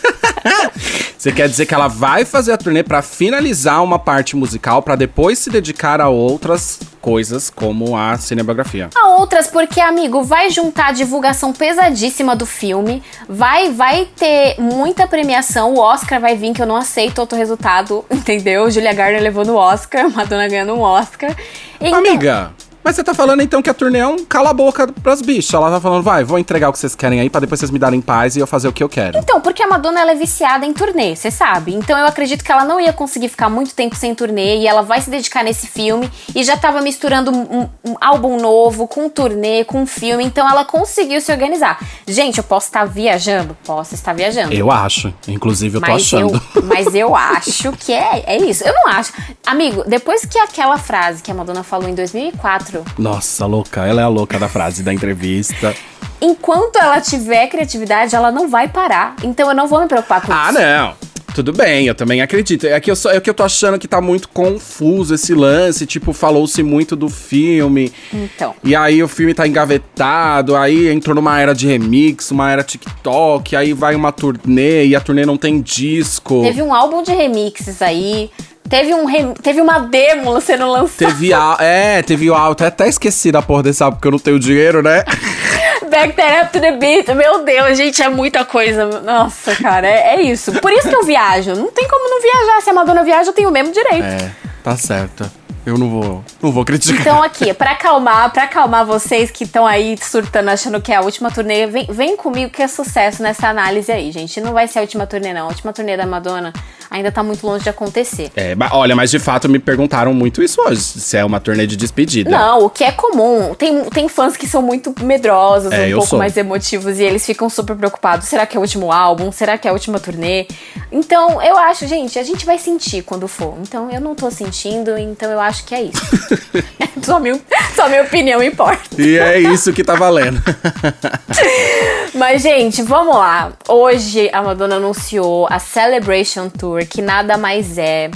Você 1.18 1.32
quer 1.32 1.48
dizer 1.48 1.66
que 1.66 1.74
ela 1.74 1.88
vai 1.88 2.24
fazer 2.24 2.52
a 2.52 2.56
turnê 2.56 2.84
pra 2.84 3.02
finalizar 3.02 3.82
uma 3.82 3.98
parte 3.98 4.36
musical 4.36 4.80
pra 4.80 4.94
depois 4.94 5.38
se 5.40 5.50
dedicar 5.50 6.00
a 6.00 6.08
outras 6.08 6.78
coisas 7.00 7.50
como 7.50 7.96
a 7.96 8.16
cinebiografia. 8.16 8.90
A 8.94 9.08
outras 9.16 9.48
porque, 9.48 9.80
amigo, 9.80 10.22
vai 10.22 10.50
juntar 10.50 10.88
a 10.88 10.92
divulgação 10.92 11.52
pesadíssima 11.52 12.36
do 12.36 12.46
filme, 12.46 13.02
vai 13.28 13.72
vai 13.72 14.06
ter 14.16 14.54
muita 14.60 15.08
premiação, 15.08 15.74
o 15.74 15.80
Oscar 15.80 16.20
vai 16.20 16.36
vir, 16.36 16.52
que 16.52 16.62
eu 16.62 16.66
não 16.66 16.76
aceito 16.76 17.18
outro 17.18 17.36
resultado, 17.36 18.04
entendeu? 18.12 18.70
Julia 18.70 18.92
Garner 18.92 19.20
levando 19.20 19.48
o 19.50 19.56
Oscar, 19.56 20.08
Madonna 20.08 20.46
ganhando 20.46 20.74
um 20.74 20.80
Oscar. 20.80 21.34
Então, 21.80 21.98
Amiga, 21.98 22.52
mas 22.86 22.94
você 22.96 23.02
tá 23.04 23.12
falando 23.12 23.42
então 23.42 23.60
que 23.60 23.68
a 23.68 23.74
turnê 23.74 23.98
é 23.98 24.06
um 24.06 24.24
cala-boca 24.24 24.86
pras 25.02 25.20
bichas. 25.20 25.52
Ela 25.52 25.70
tá 25.70 25.80
falando, 25.80 26.02
vai, 26.02 26.22
vou 26.24 26.38
entregar 26.38 26.68
o 26.68 26.72
que 26.72 26.78
vocês 26.78 26.94
querem 26.94 27.18
aí 27.20 27.28
pra 27.28 27.40
depois 27.40 27.58
vocês 27.58 27.70
me 27.70 27.78
darem 27.78 28.00
paz 28.00 28.36
e 28.36 28.40
eu 28.40 28.46
fazer 28.46 28.68
o 28.68 28.72
que 28.72 28.82
eu 28.82 28.88
quero. 28.88 29.18
Então, 29.18 29.40
porque 29.40 29.62
a 29.62 29.66
Madonna 29.66 30.00
ela 30.00 30.12
é 30.12 30.14
viciada 30.14 30.64
em 30.64 30.72
turnê, 30.72 31.14
você 31.16 31.30
sabe. 31.30 31.74
Então 31.74 31.98
eu 31.98 32.06
acredito 32.06 32.44
que 32.44 32.52
ela 32.52 32.64
não 32.64 32.80
ia 32.80 32.92
conseguir 32.92 33.28
ficar 33.28 33.48
muito 33.50 33.74
tempo 33.74 33.96
sem 33.96 34.14
turnê 34.14 34.58
e 34.58 34.66
ela 34.68 34.82
vai 34.82 35.00
se 35.00 35.10
dedicar 35.10 35.42
nesse 35.42 35.66
filme 35.66 36.10
e 36.34 36.44
já 36.44 36.56
tava 36.56 36.80
misturando 36.80 37.30
um, 37.32 37.42
um- 37.62 37.68
um 37.92 37.96
álbum 38.00 38.36
novo 38.40 38.86
com 38.86 39.08
turnê, 39.08 39.64
com 39.64 39.84
filme, 39.86 40.24
então 40.24 40.48
ela 40.48 40.64
conseguiu 40.64 41.20
se 41.20 41.32
organizar. 41.32 41.78
Gente, 42.06 42.38
eu 42.38 42.44
posso 42.44 42.66
estar 42.66 42.84
viajando? 42.84 43.56
Posso 43.64 43.94
estar 43.94 44.12
viajando. 44.12 44.52
Eu 44.54 44.70
acho. 44.70 45.12
Inclusive, 45.26 45.76
eu 45.78 45.80
tô 45.80 45.86
mas 45.88 46.02
achando. 46.02 46.42
Eu, 46.54 46.62
mas 46.62 46.94
eu 46.94 47.14
acho 47.16 47.72
que 47.72 47.92
é, 47.92 48.22
é 48.26 48.36
isso. 48.38 48.62
Eu 48.64 48.72
não 48.74 48.88
acho. 48.88 49.12
Amigo, 49.44 49.82
depois 49.86 50.24
que 50.24 50.38
aquela 50.38 50.78
frase 50.78 51.22
que 51.22 51.30
a 51.30 51.34
Madonna 51.34 51.62
falou 51.62 51.88
em 51.88 51.94
2004, 51.94 52.75
Nossa, 52.98 53.46
louca. 53.46 53.86
Ela 53.86 54.00
é 54.02 54.04
a 54.04 54.08
louca 54.08 54.38
da 54.38 54.48
frase 54.48 54.82
da 54.82 54.92
entrevista. 54.92 55.74
enquanto 56.20 56.76
ela 56.76 57.00
tiver 57.00 57.46
criatividade, 57.48 58.14
ela 58.14 58.32
não 58.32 58.48
vai 58.48 58.68
parar. 58.68 59.14
Então 59.22 59.48
eu 59.48 59.54
não 59.54 59.66
vou 59.66 59.80
me 59.80 59.86
preocupar 59.88 60.20
com 60.24 60.32
Ah, 60.32 60.48
isso. 60.50 60.60
não. 60.60 60.94
Tudo 61.34 61.52
bem, 61.52 61.86
eu 61.86 61.94
também 61.94 62.22
acredito. 62.22 62.66
É 62.66 62.80
que 62.80 62.90
eu, 62.90 62.96
só, 62.96 63.10
é 63.10 63.20
que 63.20 63.28
eu 63.28 63.34
tô 63.34 63.42
achando 63.42 63.78
que 63.78 63.86
tá 63.86 64.00
muito 64.00 64.26
confuso 64.30 65.14
esse 65.14 65.34
lance. 65.34 65.84
Tipo, 65.84 66.14
falou-se 66.14 66.62
muito 66.62 66.96
do 66.96 67.10
filme. 67.10 67.92
Então. 68.10 68.54
E 68.64 68.74
aí 68.74 69.02
o 69.02 69.08
filme 69.08 69.34
tá 69.34 69.46
engavetado, 69.46 70.56
aí 70.56 70.88
entrou 70.88 71.14
numa 71.14 71.38
era 71.38 71.52
de 71.54 71.66
remix, 71.66 72.30
uma 72.30 72.50
era 72.50 72.62
TikTok, 72.62 73.54
aí 73.54 73.74
vai 73.74 73.94
uma 73.94 74.12
turnê 74.12 74.86
e 74.86 74.96
a 74.96 75.00
turnê 75.00 75.26
não 75.26 75.36
tem 75.36 75.60
disco. 75.60 76.40
Teve 76.40 76.62
um 76.62 76.72
álbum 76.74 77.02
de 77.02 77.12
remixes 77.12 77.82
aí. 77.82 78.30
Teve, 78.68 78.94
um 78.94 79.34
teve 79.34 79.60
uma 79.60 79.78
demo 79.78 80.40
sendo 80.40 80.66
lançada. 80.70 81.12
Teve 81.12 81.32
a, 81.32 81.56
é, 81.60 82.02
teve 82.02 82.30
o 82.30 82.34
até, 82.34 82.66
até 82.66 82.88
esqueci 82.88 83.30
da 83.30 83.40
porra 83.40 83.62
desse 83.62 83.82
álbum, 83.82 83.96
porque 83.96 84.08
eu 84.08 84.12
não 84.12 84.18
tenho 84.18 84.38
dinheiro, 84.38 84.82
né? 84.82 85.04
Back 85.90 86.14
that 86.14 86.44
up 86.44 86.52
to 86.52 86.60
the 86.60 86.72
beat. 86.72 87.08
Meu 87.14 87.44
Deus, 87.44 87.78
gente, 87.78 88.02
é 88.02 88.08
muita 88.08 88.44
coisa. 88.44 89.00
Nossa, 89.02 89.54
cara, 89.56 89.86
é, 89.86 90.16
é 90.16 90.22
isso. 90.22 90.52
Por 90.60 90.72
isso 90.72 90.88
que 90.88 90.94
eu 90.94 91.04
viajo. 91.04 91.54
Não 91.54 91.70
tem 91.70 91.86
como 91.86 92.10
não 92.10 92.20
viajar. 92.20 92.60
Se 92.60 92.70
a 92.70 92.72
Madonna 92.72 93.04
viaja, 93.04 93.30
eu 93.30 93.32
tenho 93.32 93.48
o 93.48 93.52
mesmo 93.52 93.72
direito. 93.72 94.04
É, 94.04 94.30
tá 94.64 94.76
certo. 94.76 95.30
Eu 95.64 95.76
não 95.76 95.88
vou, 95.88 96.24
não 96.40 96.52
vou 96.52 96.64
criticar. 96.64 97.00
Então 97.00 97.22
aqui, 97.22 97.52
pra 97.52 97.72
acalmar, 97.72 98.30
para 98.30 98.44
acalmar 98.44 98.86
vocês 98.86 99.32
que 99.32 99.42
estão 99.44 99.66
aí 99.66 99.96
surtando 100.00 100.48
achando 100.48 100.80
que 100.80 100.92
é 100.92 100.96
a 100.96 101.00
última 101.00 101.28
turnê, 101.30 101.66
vem, 101.66 101.86
vem 101.90 102.16
comigo 102.16 102.52
que 102.52 102.62
é 102.62 102.68
sucesso 102.68 103.20
nessa 103.20 103.48
análise 103.48 103.90
aí, 103.90 104.12
gente. 104.12 104.40
Não 104.40 104.52
vai 104.52 104.68
ser 104.68 104.78
a 104.78 104.82
última 104.82 105.06
turnê 105.06 105.32
não. 105.32 105.46
A 105.46 105.48
última 105.48 105.72
turnê 105.72 105.96
da 105.96 106.06
Madonna 106.06 106.52
ainda 106.90 107.10
tá 107.12 107.22
muito 107.22 107.46
longe 107.46 107.64
de 107.64 107.70
acontecer. 107.70 108.30
É, 108.36 108.54
olha, 108.72 108.94
mas 108.94 109.10
de 109.10 109.18
fato 109.18 109.48
me 109.48 109.58
perguntaram 109.58 110.12
muito 110.14 110.42
isso 110.42 110.60
hoje, 110.62 110.80
se 110.80 111.16
é 111.16 111.24
uma 111.24 111.40
turnê 111.40 111.66
de 111.66 111.76
despedida. 111.76 112.30
Não, 112.30 112.64
o 112.64 112.70
que 112.70 112.84
é 112.84 112.92
comum. 112.92 113.54
Tem, 113.54 113.84
tem 113.84 114.08
fãs 114.08 114.36
que 114.36 114.46
são 114.46 114.62
muito 114.62 114.94
medrosos, 115.02 115.72
É, 115.72 115.88
um 115.88 115.92
pouco 115.92 116.06
sou. 116.08 116.18
mais 116.18 116.36
emotivos, 116.36 116.98
e 116.98 117.02
eles 117.04 117.24
ficam 117.24 117.48
super 117.48 117.76
preocupados. 117.76 118.28
Será 118.28 118.46
que 118.46 118.56
é 118.56 118.60
o 118.60 118.62
último 118.62 118.92
álbum? 118.92 119.30
Será 119.32 119.58
que 119.58 119.66
é 119.66 119.70
a 119.70 119.74
última 119.74 119.98
turnê? 120.00 120.46
Então, 120.90 121.42
eu 121.42 121.56
acho, 121.56 121.86
gente, 121.86 122.18
a 122.18 122.22
gente 122.22 122.44
vai 122.46 122.58
sentir 122.58 123.02
quando 123.02 123.26
for. 123.28 123.54
Então, 123.60 123.90
eu 123.90 124.00
não 124.00 124.14
tô 124.14 124.30
sentindo, 124.30 124.96
então 124.96 125.30
eu 125.30 125.40
acho 125.40 125.64
que 125.64 125.74
é 125.74 125.82
isso. 125.82 126.00
só, 127.02 127.18
minha, 127.20 127.38
só 127.74 127.88
minha 127.88 128.02
opinião 128.02 128.42
importa. 128.42 129.00
E 129.00 129.18
é 129.18 129.38
isso 129.38 129.72
que 129.72 129.84
tá 129.84 129.94
valendo. 129.94 130.40
Mas, 132.14 132.42
gente, 132.42 132.82
vamos 132.82 133.14
lá. 133.14 133.52
Hoje 133.68 134.30
a 134.32 134.42
Madonna 134.42 134.76
anunciou 134.76 135.46
a 135.50 135.58
Celebration 135.58 136.48
Tour, 136.48 136.75
que 136.84 137.00
nada 137.00 137.38
mais 137.38 137.78
é 137.78 138.10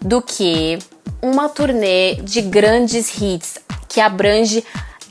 do 0.00 0.20
que 0.20 0.78
uma 1.22 1.48
turnê 1.48 2.16
de 2.16 2.42
grandes 2.42 3.16
hits 3.20 3.58
que 3.88 4.00
abrange 4.00 4.64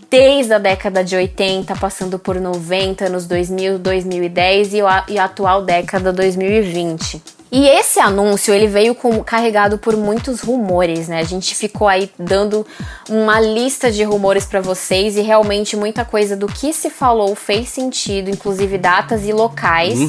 desde 0.10 0.54
a 0.54 0.60
década 0.60 1.04
de 1.06 1.16
80, 1.16 1.74
passando 1.78 2.20
por 2.20 2.38
90, 2.38 3.06
anos 3.06 3.26
2000, 3.26 3.80
2010 3.80 4.74
e, 4.74 4.82
a, 4.82 5.06
e 5.08 5.18
a 5.18 5.24
atual 5.24 5.64
década 5.64 6.12
2020. 6.12 7.24
E 7.52 7.68
esse 7.68 8.00
anúncio, 8.00 8.54
ele 8.54 8.68
veio 8.68 8.96
com, 8.96 9.22
carregado 9.22 9.78
por 9.78 9.98
muitos 9.98 10.40
rumores, 10.40 11.10
né? 11.10 11.20
A 11.20 11.24
gente 11.24 11.54
ficou 11.54 11.88
aí 11.88 12.10
dando 12.18 12.66
uma 13.10 13.42
lista 13.42 13.92
de 13.92 14.04
rumores 14.04 14.46
pra 14.46 14.62
vocês 14.62 15.18
e 15.18 15.22
realmente 15.22 15.76
muita 15.76 16.06
coisa 16.06 16.38
do 16.38 16.48
que 16.48 16.72
se 16.72 16.90
falou 16.90 17.36
fez 17.36 17.68
sentido, 17.68 18.30
inclusive 18.30 18.78
datas 18.78 19.28
e 19.28 19.34
locais. 19.34 20.00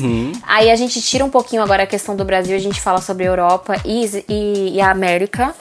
Aí 0.46 0.70
a 0.70 0.76
gente 0.76 1.02
tira 1.02 1.24
um 1.24 1.30
pouquinho 1.30 1.62
agora 1.62 1.82
a 1.82 1.86
questão 1.86 2.14
do 2.14 2.24
Brasil, 2.24 2.54
a 2.54 2.60
gente 2.60 2.80
fala 2.80 3.00
sobre 3.00 3.24
Europa 3.24 3.74
e, 3.84 4.24
e, 4.28 4.76
e 4.76 4.80
a 4.80 4.90
América. 4.90 5.52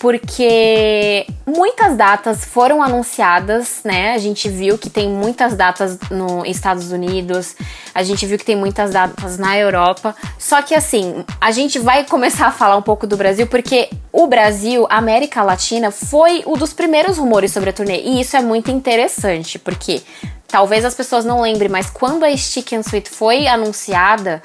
Porque 0.00 1.26
muitas 1.46 1.96
datas 1.96 2.44
foram 2.44 2.82
anunciadas, 2.82 3.80
né? 3.84 4.12
A 4.14 4.18
gente 4.18 4.48
viu 4.48 4.78
que 4.78 4.90
tem 4.90 5.08
muitas 5.08 5.54
datas 5.54 5.98
nos 6.10 6.46
Estados 6.48 6.90
Unidos, 6.92 7.56
a 7.94 8.02
gente 8.02 8.26
viu 8.26 8.38
que 8.38 8.44
tem 8.44 8.56
muitas 8.56 8.92
datas 8.92 9.38
na 9.38 9.56
Europa. 9.56 10.14
Só 10.38 10.62
que 10.62 10.74
assim, 10.74 11.24
a 11.40 11.50
gente 11.50 11.78
vai 11.78 12.04
começar 12.04 12.46
a 12.46 12.52
falar 12.52 12.76
um 12.76 12.82
pouco 12.82 13.06
do 13.06 13.16
Brasil 13.16 13.46
porque 13.46 13.88
o 14.12 14.26
Brasil, 14.26 14.86
a 14.90 14.98
América 14.98 15.42
Latina, 15.42 15.90
foi 15.90 16.42
um 16.46 16.54
dos 16.54 16.72
primeiros 16.72 17.18
rumores 17.18 17.52
sobre 17.52 17.70
a 17.70 17.72
turnê. 17.72 18.00
E 18.02 18.20
isso 18.20 18.36
é 18.36 18.40
muito 18.40 18.70
interessante, 18.70 19.58
porque 19.58 20.02
talvez 20.46 20.84
as 20.84 20.94
pessoas 20.94 21.24
não 21.24 21.40
lembrem, 21.40 21.68
mas 21.68 21.90
quando 21.90 22.24
a 22.24 22.36
Stick 22.36 22.72
and 22.72 22.80
Sweet 22.80 23.10
foi 23.10 23.46
anunciada, 23.46 24.40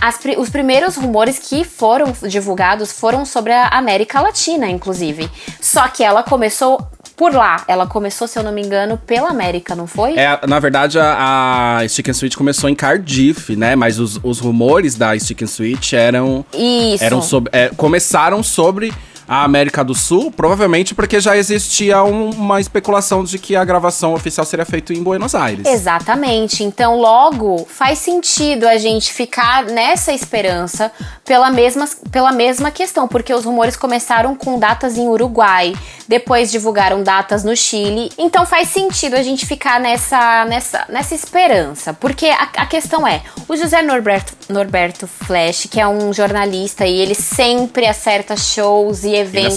as, 0.00 0.18
os 0.38 0.48
primeiros 0.50 0.96
rumores 0.96 1.38
que 1.38 1.64
foram 1.64 2.12
divulgados 2.26 2.92
foram 2.92 3.24
sobre 3.24 3.52
a 3.52 3.68
América 3.68 4.20
Latina, 4.20 4.68
inclusive. 4.68 5.30
Só 5.60 5.88
que 5.88 6.02
ela 6.02 6.22
começou 6.22 6.78
por 7.16 7.32
lá. 7.32 7.64
Ela 7.68 7.86
começou, 7.86 8.26
se 8.26 8.38
eu 8.38 8.42
não 8.42 8.52
me 8.52 8.62
engano, 8.62 8.98
pela 8.98 9.30
América, 9.30 9.74
não 9.74 9.86
foi? 9.86 10.18
É, 10.18 10.40
na 10.46 10.58
verdade, 10.58 10.98
a, 10.98 11.78
a 11.78 11.88
Stick 11.88 12.08
and 12.08 12.12
Sweet 12.12 12.36
começou 12.36 12.68
em 12.68 12.74
Cardiff, 12.74 13.54
né? 13.56 13.76
Mas 13.76 13.98
os, 13.98 14.18
os 14.22 14.40
rumores 14.40 14.94
da 14.96 15.18
Stick 15.18 15.42
and 15.42 15.46
Sweet 15.46 15.96
eram. 15.96 16.44
Isso. 16.52 17.02
Eram 17.02 17.22
sobre, 17.22 17.50
é, 17.52 17.68
começaram 17.70 18.42
sobre 18.42 18.92
a 19.26 19.42
América 19.44 19.82
do 19.82 19.94
Sul, 19.94 20.30
provavelmente 20.30 20.94
porque 20.94 21.18
já 21.20 21.36
existia 21.36 22.02
um, 22.02 22.30
uma 22.30 22.60
especulação 22.60 23.24
de 23.24 23.38
que 23.38 23.56
a 23.56 23.64
gravação 23.64 24.14
oficial 24.14 24.44
seria 24.44 24.64
feita 24.64 24.92
em 24.92 25.02
Buenos 25.02 25.34
Aires. 25.34 25.66
Exatamente. 25.66 26.62
Então, 26.62 26.96
logo, 26.96 27.66
faz 27.68 27.98
sentido 27.98 28.66
a 28.66 28.76
gente 28.76 29.12
ficar 29.12 29.64
nessa 29.64 30.12
esperança 30.12 30.92
pela 31.24 31.50
mesma, 31.50 31.88
pela 32.10 32.32
mesma 32.32 32.70
questão, 32.70 33.08
porque 33.08 33.32
os 33.32 33.44
rumores 33.44 33.76
começaram 33.76 34.36
com 34.36 34.58
datas 34.58 34.98
em 34.98 35.08
Uruguai, 35.08 35.74
depois 36.06 36.50
divulgaram 36.50 37.02
datas 37.02 37.42
no 37.44 37.56
Chile. 37.56 38.12
Então, 38.18 38.44
faz 38.44 38.68
sentido 38.68 39.14
a 39.14 39.22
gente 39.22 39.46
ficar 39.46 39.80
nessa, 39.80 40.44
nessa, 40.44 40.84
nessa 40.88 41.14
esperança, 41.14 41.94
porque 41.94 42.26
a, 42.26 42.48
a 42.56 42.66
questão 42.66 43.06
é: 43.06 43.22
o 43.48 43.56
José 43.56 43.80
Norberto, 43.80 44.34
Norberto 44.50 45.06
Flash, 45.06 45.66
que 45.70 45.80
é 45.80 45.88
um 45.88 46.12
jornalista 46.12 46.86
e 46.86 47.00
ele 47.00 47.14
sempre 47.14 47.86
acerta 47.86 48.36
shows 48.36 49.04
e 49.04 49.13
eventos 49.14 49.56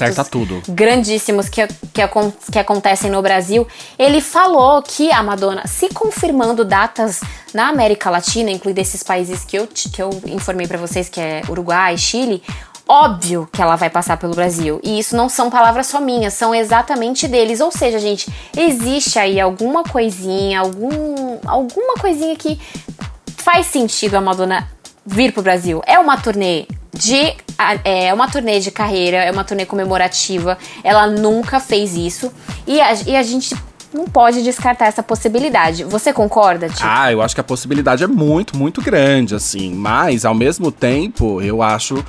grandíssimos 0.67 1.49
que, 1.49 1.65
que, 1.93 2.01
que 2.51 2.59
acontecem 2.59 3.09
no 3.09 3.21
Brasil, 3.21 3.67
ele 3.97 4.21
falou 4.21 4.81
que 4.81 5.11
a 5.11 5.21
Madonna, 5.23 5.67
se 5.67 5.89
confirmando 5.89 6.63
datas 6.63 7.21
na 7.53 7.69
América 7.69 8.09
Latina, 8.09 8.51
incluindo 8.51 8.79
esses 8.79 9.03
países 9.03 9.43
que 9.43 9.57
eu, 9.57 9.67
que 9.67 10.01
eu 10.01 10.09
informei 10.25 10.67
pra 10.67 10.77
vocês, 10.77 11.09
que 11.09 11.19
é 11.19 11.41
Uruguai, 11.49 11.97
Chile, 11.97 12.43
óbvio 12.87 13.47
que 13.51 13.61
ela 13.61 13.75
vai 13.75 13.89
passar 13.89 14.17
pelo 14.17 14.33
Brasil. 14.33 14.79
E 14.83 14.99
isso 14.99 15.15
não 15.15 15.27
são 15.29 15.49
palavras 15.49 15.87
só 15.87 15.99
minhas, 15.99 16.33
são 16.33 16.55
exatamente 16.55 17.27
deles. 17.27 17.59
Ou 17.59 17.71
seja, 17.71 17.99
gente, 17.99 18.31
existe 18.55 19.19
aí 19.19 19.39
alguma 19.39 19.83
coisinha, 19.83 20.61
algum, 20.61 21.39
alguma 21.45 21.95
coisinha 21.95 22.35
que 22.35 22.59
faz 23.37 23.67
sentido 23.67 24.15
a 24.15 24.21
Madonna 24.21 24.69
vir 25.05 25.31
pro 25.33 25.41
Brasil. 25.41 25.81
É 25.85 25.99
uma 25.99 26.17
turnê 26.17 26.65
de 26.93 27.35
é 27.83 28.13
uma 28.13 28.29
turnê 28.29 28.59
de 28.59 28.71
carreira, 28.71 29.17
é 29.17 29.31
uma 29.31 29.43
turnê 29.43 29.65
comemorativa. 29.65 30.57
Ela 30.83 31.07
nunca 31.07 31.59
fez 31.59 31.95
isso 31.95 32.31
e 32.65 32.79
a, 32.79 32.93
e 33.05 33.15
a 33.15 33.23
gente 33.23 33.55
não 33.93 34.05
pode 34.05 34.43
descartar 34.43 34.85
essa 34.85 35.01
possibilidade. 35.01 35.83
Você 35.83 36.11
concorda, 36.11 36.67
Tio? 36.69 36.85
Ah, 36.87 37.11
eu 37.11 37.21
acho 37.21 37.33
que 37.33 37.41
a 37.41 37.43
possibilidade 37.43 38.03
é 38.03 38.07
muito, 38.07 38.55
muito 38.57 38.81
grande, 38.81 39.33
assim. 39.33 39.73
Mas, 39.73 40.25
ao 40.25 40.35
mesmo 40.35 40.71
tempo, 40.71 41.41
eu 41.41 41.61
acho 41.61 42.03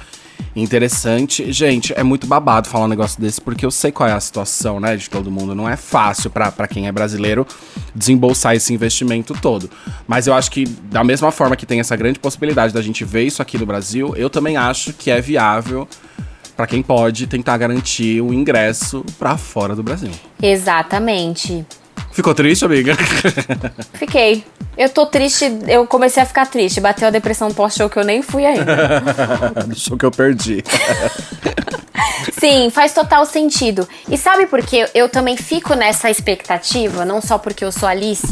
interessante. 0.54 1.52
Gente, 1.52 1.92
é 1.96 2.02
muito 2.02 2.26
babado 2.26 2.68
falar 2.68 2.86
um 2.86 2.88
negócio 2.88 3.20
desse, 3.20 3.40
porque 3.40 3.64
eu 3.64 3.70
sei 3.70 3.92
qual 3.92 4.08
é 4.08 4.12
a 4.12 4.20
situação, 4.20 4.80
né, 4.80 4.96
de 4.96 5.08
todo 5.08 5.30
mundo. 5.30 5.54
Não 5.54 5.68
é 5.68 5.76
fácil 5.76 6.30
pra 6.30 6.68
quem 6.68 6.86
é 6.86 6.92
brasileiro 6.92 7.46
desembolsar 7.94 8.54
esse 8.54 8.72
investimento 8.72 9.34
todo. 9.40 9.70
Mas 10.06 10.26
eu 10.26 10.34
acho 10.34 10.50
que, 10.50 10.64
da 10.64 11.04
mesma 11.04 11.30
forma 11.30 11.56
que 11.56 11.66
tem 11.66 11.80
essa 11.80 11.96
grande 11.96 12.18
possibilidade 12.18 12.72
da 12.72 12.82
gente 12.82 13.04
ver 13.04 13.24
isso 13.24 13.42
aqui 13.42 13.58
no 13.58 13.66
Brasil, 13.66 14.14
eu 14.16 14.28
também 14.28 14.56
acho 14.56 14.92
que 14.92 15.10
é 15.10 15.20
viável 15.20 15.88
pra 16.56 16.66
quem 16.66 16.82
pode 16.82 17.28
tentar 17.28 17.56
garantir 17.56 18.20
o 18.20 18.34
ingresso 18.34 19.04
pra 19.16 19.36
fora 19.36 19.76
do 19.76 19.82
Brasil. 19.82 20.10
Exatamente. 20.42 21.64
Ficou 22.12 22.34
triste, 22.34 22.64
amiga? 22.64 22.96
Fiquei. 23.94 24.44
Eu 24.76 24.88
tô 24.88 25.06
triste, 25.06 25.44
eu 25.66 25.86
comecei 25.86 26.22
a 26.22 26.26
ficar 26.26 26.46
triste. 26.46 26.80
Bateu 26.80 27.08
a 27.08 27.10
depressão 27.10 27.52
pós-show 27.52 27.90
que 27.90 27.98
eu 27.98 28.04
nem 28.04 28.22
fui 28.22 28.46
ainda. 28.46 29.00
Do 29.66 29.74
show 29.78 29.96
que 29.96 30.04
eu 30.04 30.10
perdi. 30.10 30.62
Sim, 32.38 32.70
faz 32.70 32.92
total 32.92 33.24
sentido. 33.24 33.88
E 34.08 34.16
sabe 34.16 34.46
por 34.46 34.64
que 34.64 34.88
eu 34.94 35.08
também 35.08 35.36
fico 35.36 35.74
nessa 35.74 36.10
expectativa, 36.10 37.04
não 37.04 37.20
só 37.20 37.38
porque 37.38 37.64
eu 37.64 37.72
sou 37.72 37.88
Alice? 37.88 38.26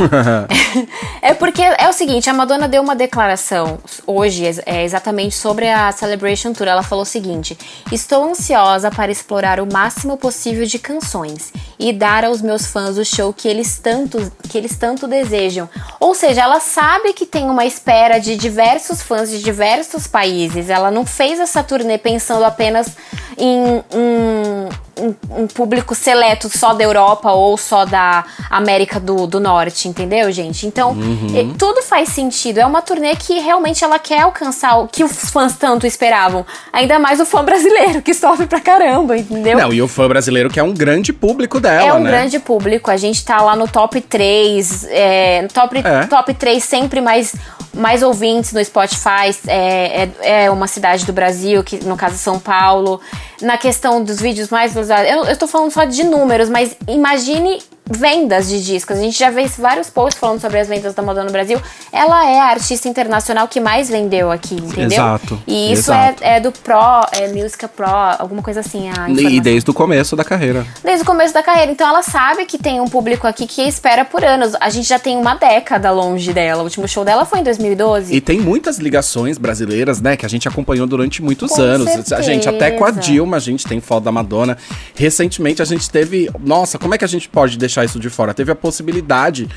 é 1.23 1.35
porque 1.35 1.63
é 1.63 1.89
o 1.89 1.93
seguinte, 1.93 2.31
a 2.31 2.35
Madonna 2.35 2.69
deu 2.69 2.83
uma 2.83 2.95
declaração 2.95 3.79
hoje, 4.07 4.45
é, 4.65 4.85
exatamente 4.85 5.35
sobre 5.35 5.69
a 5.69 5.91
Celebration 5.93 6.53
Tour. 6.53 6.69
Ela 6.69 6.83
falou 6.83 7.03
o 7.03 7.07
seguinte: 7.07 7.59
Estou 7.91 8.31
ansiosa 8.31 8.91
para 8.91 9.11
explorar 9.11 9.61
o 9.61 9.67
máximo 9.67 10.17
possível 10.17 10.67
de 10.67 10.79
canções 10.79 11.53
e 11.79 11.93
dar 11.93 12.25
aos 12.25 12.41
meus 12.41 12.67
fãs 12.67 12.99
o 12.99 13.05
show 13.05 13.33
que 13.33 13.49
eles 13.49 13.56
tanto, 13.79 14.33
que 14.49 14.57
eles 14.57 14.77
tanto 14.77 15.07
desejam. 15.07 15.69
Ou 16.01 16.15
seja, 16.15 16.43
ela 16.43 16.61
sabe 16.61 17.13
que 17.13 17.27
tem 17.27 17.49
uma 17.49 17.65
espera 17.65 18.19
de 18.19 18.37
diversos 18.37 19.03
fãs 19.03 19.31
de 19.31 19.43
diversos 19.43 20.07
países. 20.07 20.71
Ela 20.71 20.91
não 20.91 21.05
fez 21.05 21.41
essa 21.41 21.63
turnê 21.63 21.99
pensando 21.99 22.45
apenas 22.45 22.97
em 23.39 23.83
um, 23.95 24.69
um- 24.99 25.43
um 25.43 25.47
público 25.47 25.95
seleto 25.95 26.49
só 26.49 26.73
da 26.75 26.83
Europa 26.85 27.31
ou 27.33 27.57
só 27.57 27.85
da 27.85 28.25
América 28.51 28.99
do, 28.99 29.27
do 29.27 29.39
Norte, 29.41 29.89
entendeu, 29.89 30.31
gente? 30.33 30.67
Então, 30.67 30.97
eh, 31.35 31.47
tudo 31.59 31.83
faz 31.83 32.09
sentido. 32.11 32.59
É 32.59 32.67
uma 32.67 32.81
turnê 32.83 33.15
que 33.17 33.39
realmente 33.41 33.85
ela 33.85 33.99
quer 33.99 34.21
alcançar 34.23 34.77
o 34.79 34.89
que 34.89 35.05
os 35.05 35.31
fãs 35.31 35.57
tanto 35.57 35.87
esperavam. 35.87 36.47
Ainda 36.73 36.99
mais 36.99 37.21
o 37.21 37.27
fã 37.27 37.45
brasileiro, 37.45 38.01
que 38.03 38.15
sofre 38.15 38.47
pra 38.47 38.61
caramba, 38.61 39.17
entendeu? 39.17 39.59
Não, 39.59 39.73
e 39.73 39.83
o 39.83 39.89
fã 39.89 40.09
brasileiro 40.09 40.49
que 40.51 40.59
é 40.59 40.63
um 40.63 40.73
grande 40.73 41.13
público 41.13 41.61
dela, 41.61 41.87
É 41.89 41.93
um 41.93 42.01
né? 42.01 42.11
grande 42.11 42.39
público. 42.39 42.91
A 42.91 42.97
gente 42.97 43.25
tá 43.25 43.41
lá 43.43 43.55
no 43.55 43.69
top 43.69 44.01
3. 44.01 44.85
É, 44.91 45.47
top, 45.53 45.79
É. 45.85 46.07
top 46.07 46.33
3 46.35 46.63
sempre 46.65 47.01
mais, 47.01 47.35
mais 47.75 48.03
ouvintes 48.03 48.53
no 48.53 48.65
Spotify. 48.65 49.35
É, 49.47 50.09
é, 50.23 50.45
é 50.45 50.51
uma 50.51 50.67
cidade 50.67 51.05
do 51.05 51.13
Brasil, 51.13 51.63
que 51.63 51.85
no 51.85 51.97
caso 51.97 52.15
é 52.15 52.19
São 52.19 52.39
Paulo. 52.39 53.01
Na 53.43 53.59
questão 53.59 54.03
dos 54.03 54.21
vídeos 54.21 54.49
mais 54.49 54.73
visualizados. 54.73 55.11
Eu, 55.11 55.25
eu 55.25 55.37
tô 55.37 55.47
falando 55.47 55.71
só 55.71 55.85
de 55.85 56.05
números, 56.05 56.49
mas 56.49 56.77
imagine 56.89 57.61
vendas 57.89 58.49
de 58.49 58.63
discos. 58.63 58.99
A 58.99 59.01
gente 59.01 59.19
já 59.19 59.33
fez 59.33 59.57
vários 59.57 59.89
posts 59.89 60.19
falando 60.19 60.41
sobre 60.41 60.59
as 60.59 60.69
vendas 60.69 60.95
da 60.95 61.03
Madonna 61.03 61.27
no 61.27 61.33
Brasil. 61.33 61.61
Ela 61.93 62.29
é 62.29 62.41
a 62.41 62.47
artista 62.47 62.89
internacional 62.89 63.47
que 63.49 63.61
mais 63.61 63.89
vendeu 63.89 64.31
aqui, 64.31 64.55
entendeu? 64.55 64.99
Exato, 64.99 65.41
E 65.47 65.73
isso 65.73 65.93
exato. 65.93 66.23
É, 66.25 66.37
é 66.37 66.41
do 66.41 66.51
Pro, 66.53 67.07
é 67.13 67.29
Música 67.33 67.69
Pro, 67.69 67.87
alguma 68.19 68.43
coisa 68.43 68.61
assim. 68.61 68.91
A 68.91 69.09
E 69.09 69.41
desde 69.41 69.71
o 69.71 69.75
começo 69.75 70.17
da 70.17 70.25
carreira. 70.25 70.67
desde 70.83 71.03
o 71.03 71.07
começo 71.07 71.33
da 71.33 71.43
carreira. 71.43 71.71
Então 71.71 71.89
ela 71.89 72.03
sabe 72.03 72.45
que 72.47 72.59
tem 72.59 72.81
um 72.81 72.87
público 72.89 73.27
aqui 73.27 73.47
que 73.47 73.63
espera 73.63 74.05
por 74.05 74.25
anos. 74.25 74.55
A 74.61 74.69
gente 74.71 74.89
já 74.89 74.99
tem 74.99 75.17
uma 75.17 75.35
década 75.35 75.91
longe 75.91 76.33
dela. 76.33 76.63
O 76.63 76.65
último 76.65 76.89
show 76.89 77.05
dela 77.05 77.25
foi 77.25 77.41
em 77.41 77.43
2012. 77.45 78.15
E 78.15 78.21
tem 78.21 78.41
muitas 78.41 78.79
ligações 78.79 79.39
brasileiras, 79.39 80.01
né, 80.01 80.17
que 80.17 80.27
a 80.27 80.29
gente 80.29 80.49
acompanhou 80.49 80.87
durante 80.87 81.23
muitos 81.23 81.53
Com 81.53 81.63
anos. 81.63 82.13
A 82.13 82.21
gente, 82.21 82.49
até 82.49 82.73
com 82.73 82.85
a 82.85 82.89
certeza. 82.89 83.13
Dilma, 83.13 83.37
a 83.37 83.41
gente 83.41 83.67
tem 83.67 83.81
foto 83.81 84.05
da 84.05 84.13
Madonna. 84.13 84.57
Recentemente 84.95 85.63
a 85.63 85.65
gente 85.65 85.89
teve. 85.89 86.29
Nossa, 86.41 86.79
como 86.79 86.95
é 86.95 86.99
que 86.99 87.05
a 87.05 87.09
gente 87.09 87.29
pode 87.29 87.57
deixar 87.57 87.76
isso 87.85 87.99
de 88.01 88.09
fora? 88.11 88.33
Teve 88.35 88.53
a 88.53 88.55
possibilidade, 88.55 89.49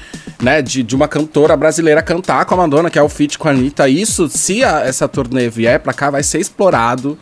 né, 0.42 0.62
de, 0.62 0.84
de 0.84 0.96
uma 0.96 1.08
cantora 1.08 1.56
brasileira 1.56 2.02
cantar 2.02 2.46
com 2.46 2.54
a 2.54 2.58
Madonna, 2.58 2.90
que 2.90 2.98
é 3.00 3.02
o 3.02 3.10
feat 3.10 3.38
com 3.38 3.48
a 3.48 3.52
Anitta. 3.52 3.88
Isso, 3.88 4.28
se 4.30 4.64
a- 4.64 4.82
essa 4.82 5.08
turnê 5.08 5.50
vier 5.50 5.80
pra 5.80 5.94
cá, 5.94 6.10
vai 6.10 6.24
ser 6.24 6.40
explorado. 6.40 7.18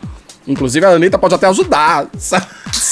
Inclusive, 0.46 0.86
a 0.86 0.90
Anitta 0.90 1.18
pode 1.18 1.34
até 1.34 1.46
ajudar. 1.46 2.06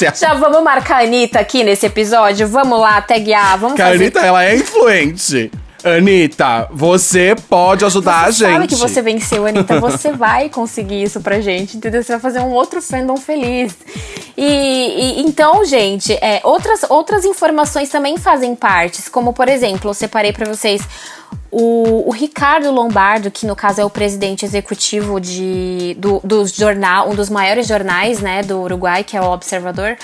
A, 0.09 0.15
Já 0.15 0.35
vamos 0.35 0.63
marcar 0.63 0.97
a 1.01 1.05
Anitta 1.05 1.39
aqui 1.39 1.63
nesse 1.65 1.87
episódio? 1.87 2.47
Vamos 2.49 2.79
lá, 2.81 3.01
taguear, 3.01 3.57
vamos 3.59 3.77
que 3.77 3.83
a 3.83 3.87
fazer. 3.87 3.97
Anitta, 3.97 4.21
ela 4.21 4.45
é 4.45 4.57
influente. 4.57 5.51
Anitta, 5.89 6.69
você 6.73 7.37
pode 7.49 7.85
ajudar 7.85 8.25
a 8.27 8.33
Você 8.33 8.45
gente. 8.45 8.53
sabe 8.55 8.67
que 8.67 8.75
você 8.75 9.01
venceu, 9.01 9.47
Anitta. 9.47 9.79
Você 9.87 10.11
vai 10.13 10.49
conseguir 10.49 11.03
isso 11.03 11.21
pra 11.21 11.41
gente, 11.41 11.77
entendeu? 11.77 12.03
Você 12.03 12.13
vai 12.13 12.21
fazer 12.21 12.41
um 12.41 12.51
outro 12.51 12.83
fandom 12.83 13.17
feliz. 13.17 13.73
E, 14.37 14.45
e- 14.45 15.21
então, 15.23 15.65
gente, 15.65 16.13
é, 16.15 16.41
outras, 16.43 16.85
outras 16.89 17.25
informações 17.25 17.89
também 17.89 18.17
fazem 18.19 18.55
partes, 18.57 19.09
como 19.09 19.33
por 19.33 19.49
exemplo, 19.49 19.91
eu 19.91 19.95
separei 19.95 20.33
pra 20.33 20.47
vocês 20.53 20.83
o, 21.51 22.09
o 22.09 22.11
Ricardo 22.11 22.71
Lombardo, 22.71 23.31
que 23.31 23.47
no 23.47 23.57
caso 23.57 23.81
é 23.81 23.85
o 23.85 23.91
presidente 23.91 24.45
executivo 24.45 25.21
de, 25.21 25.97
do, 25.99 26.21
do 26.23 26.47
jornal, 26.47 27.09
um 27.09 27.15
dos 27.15 27.31
maiores 27.31 27.67
jornais 27.67 28.21
né, 28.21 28.43
do 28.43 28.61
Uruguai, 28.61 29.05
que 29.05 29.17
é 29.17 29.21
o 29.21 29.31
Observador, 29.31 29.97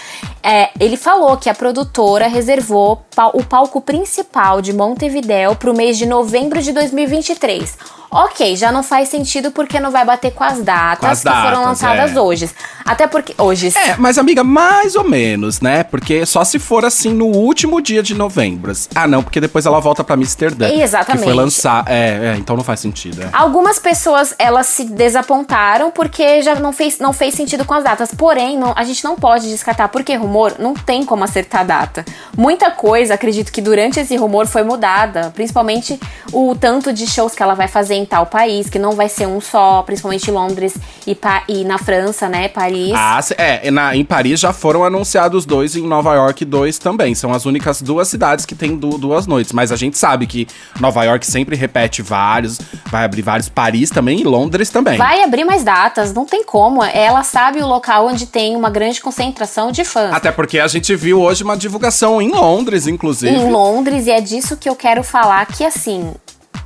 é, 0.42 0.70
ele 0.80 0.96
falou 0.96 1.36
que 1.36 1.50
a 1.50 1.54
produtora 1.54 2.26
reservou 2.26 3.04
o 3.34 3.44
palco 3.44 3.80
principal 3.80 4.62
de 4.62 4.72
Montevidéu 4.72 5.54
para 5.54 5.70
o 5.70 5.76
mês 5.76 5.98
de 5.98 6.06
novembro 6.06 6.62
de 6.62 6.72
2023. 6.72 7.76
Ok, 8.14 8.54
já 8.56 8.70
não 8.70 8.82
faz 8.82 9.08
sentido 9.08 9.50
porque 9.50 9.80
não 9.80 9.90
vai 9.90 10.04
bater 10.04 10.32
com 10.32 10.44
as 10.44 10.60
datas 10.62 10.98
Com 11.00 11.06
as 11.06 11.22
que 11.22 11.30
foram 11.42 11.64
lançadas 11.64 12.14
é. 12.14 12.20
hoje. 12.20 12.50
Até 12.84 13.06
porque. 13.06 13.34
Hoje. 13.38 13.72
É, 13.74 13.96
mas 13.96 14.18
amiga, 14.18 14.44
mais 14.44 14.94
ou 14.96 15.04
menos, 15.04 15.60
né? 15.62 15.82
Porque 15.82 16.26
só 16.26 16.44
se 16.44 16.58
for 16.58 16.84
assim 16.84 17.14
no 17.14 17.26
último 17.26 17.80
dia 17.80 18.02
de 18.02 18.14
novembro. 18.14 18.72
Ah, 18.94 19.06
não, 19.06 19.22
porque 19.22 19.40
depois 19.40 19.64
ela 19.64 19.80
volta 19.80 20.04
pra 20.04 20.14
Amsterdã. 20.14 20.68
Exatamente. 20.68 21.20
Que 21.20 21.24
foi 21.24 21.32
lançar. 21.34 21.84
É, 21.88 22.34
é, 22.34 22.36
então 22.38 22.54
não 22.54 22.62
faz 22.64 22.80
sentido. 22.80 23.22
é. 23.22 23.28
Algumas 23.32 23.78
pessoas 23.78 24.34
elas 24.38 24.66
se 24.66 24.84
desapontaram 24.84 25.90
porque 25.90 26.42
já 26.42 26.54
não 26.56 26.72
fez, 26.72 26.98
não 26.98 27.12
fez 27.14 27.34
sentido 27.34 27.64
com 27.64 27.72
as 27.74 27.84
datas. 27.84 28.12
Porém, 28.14 28.58
não- 28.58 28.74
a 28.76 28.84
gente 28.84 29.02
não 29.04 29.16
pode 29.16 29.48
descartar, 29.48 29.88
porque 29.88 30.14
rumor 30.16 30.54
não 30.58 30.74
tem 30.74 31.04
como 31.04 31.24
acertar 31.24 31.62
a 31.62 31.64
data. 31.64 32.04
Muita 32.36 32.70
coisa, 32.70 33.14
acredito 33.14 33.50
que 33.50 33.62
durante 33.62 33.98
esse 34.00 34.16
rumor 34.16 34.46
foi 34.46 34.62
mudada. 34.64 35.30
Principalmente 35.34 35.98
o 36.32 36.54
tanto 36.54 36.92
de 36.92 37.06
shows 37.06 37.34
que 37.34 37.42
ela 37.42 37.54
vai 37.54 37.68
fazer 37.68 38.01
em 38.02 38.06
tal 38.06 38.26
país, 38.26 38.68
que 38.68 38.78
não 38.78 38.92
vai 38.92 39.08
ser 39.08 39.26
um 39.26 39.40
só, 39.40 39.82
principalmente 39.82 40.30
Londres 40.30 40.74
e, 41.06 41.14
Pa- 41.14 41.44
e 41.48 41.64
na 41.64 41.78
França, 41.78 42.28
né? 42.28 42.48
Paris. 42.48 42.92
Ah, 42.94 43.20
é, 43.38 43.70
na, 43.70 43.96
em 43.96 44.04
Paris 44.04 44.40
já 44.40 44.52
foram 44.52 44.84
anunciados 44.84 45.46
dois, 45.46 45.76
em 45.76 45.86
Nova 45.86 46.14
York 46.14 46.44
dois 46.44 46.78
também. 46.78 47.14
São 47.14 47.32
as 47.32 47.46
únicas 47.46 47.80
duas 47.80 48.08
cidades 48.08 48.44
que 48.44 48.54
tem 48.54 48.76
du- 48.76 48.98
duas 48.98 49.26
noites. 49.26 49.52
Mas 49.52 49.72
a 49.72 49.76
gente 49.76 49.96
sabe 49.96 50.26
que 50.26 50.46
Nova 50.80 51.04
York 51.04 51.26
sempre 51.26 51.56
repete 51.56 52.02
vários, 52.02 52.58
vai 52.90 53.04
abrir 53.04 53.22
vários. 53.22 53.48
Paris 53.48 53.90
também 53.90 54.20
e 54.20 54.24
Londres 54.24 54.70
também. 54.70 54.98
Vai 54.98 55.22
abrir 55.22 55.44
mais 55.44 55.62
datas, 55.64 56.12
não 56.12 56.24
tem 56.26 56.44
como. 56.44 56.82
Ela 56.82 57.22
sabe 57.22 57.60
o 57.62 57.66
local 57.66 58.06
onde 58.08 58.26
tem 58.26 58.56
uma 58.56 58.70
grande 58.70 59.00
concentração 59.00 59.70
de 59.70 59.84
fãs. 59.84 60.12
Até 60.12 60.32
porque 60.32 60.58
a 60.58 60.66
gente 60.68 60.94
viu 60.96 61.20
hoje 61.20 61.44
uma 61.44 61.56
divulgação 61.56 62.20
em 62.20 62.30
Londres, 62.30 62.86
inclusive. 62.86 63.34
em 63.34 63.50
Londres, 63.50 64.06
e 64.06 64.10
é 64.10 64.20
disso 64.20 64.56
que 64.56 64.68
eu 64.68 64.74
quero 64.76 65.02
falar 65.04 65.46
que 65.46 65.64
assim. 65.64 66.12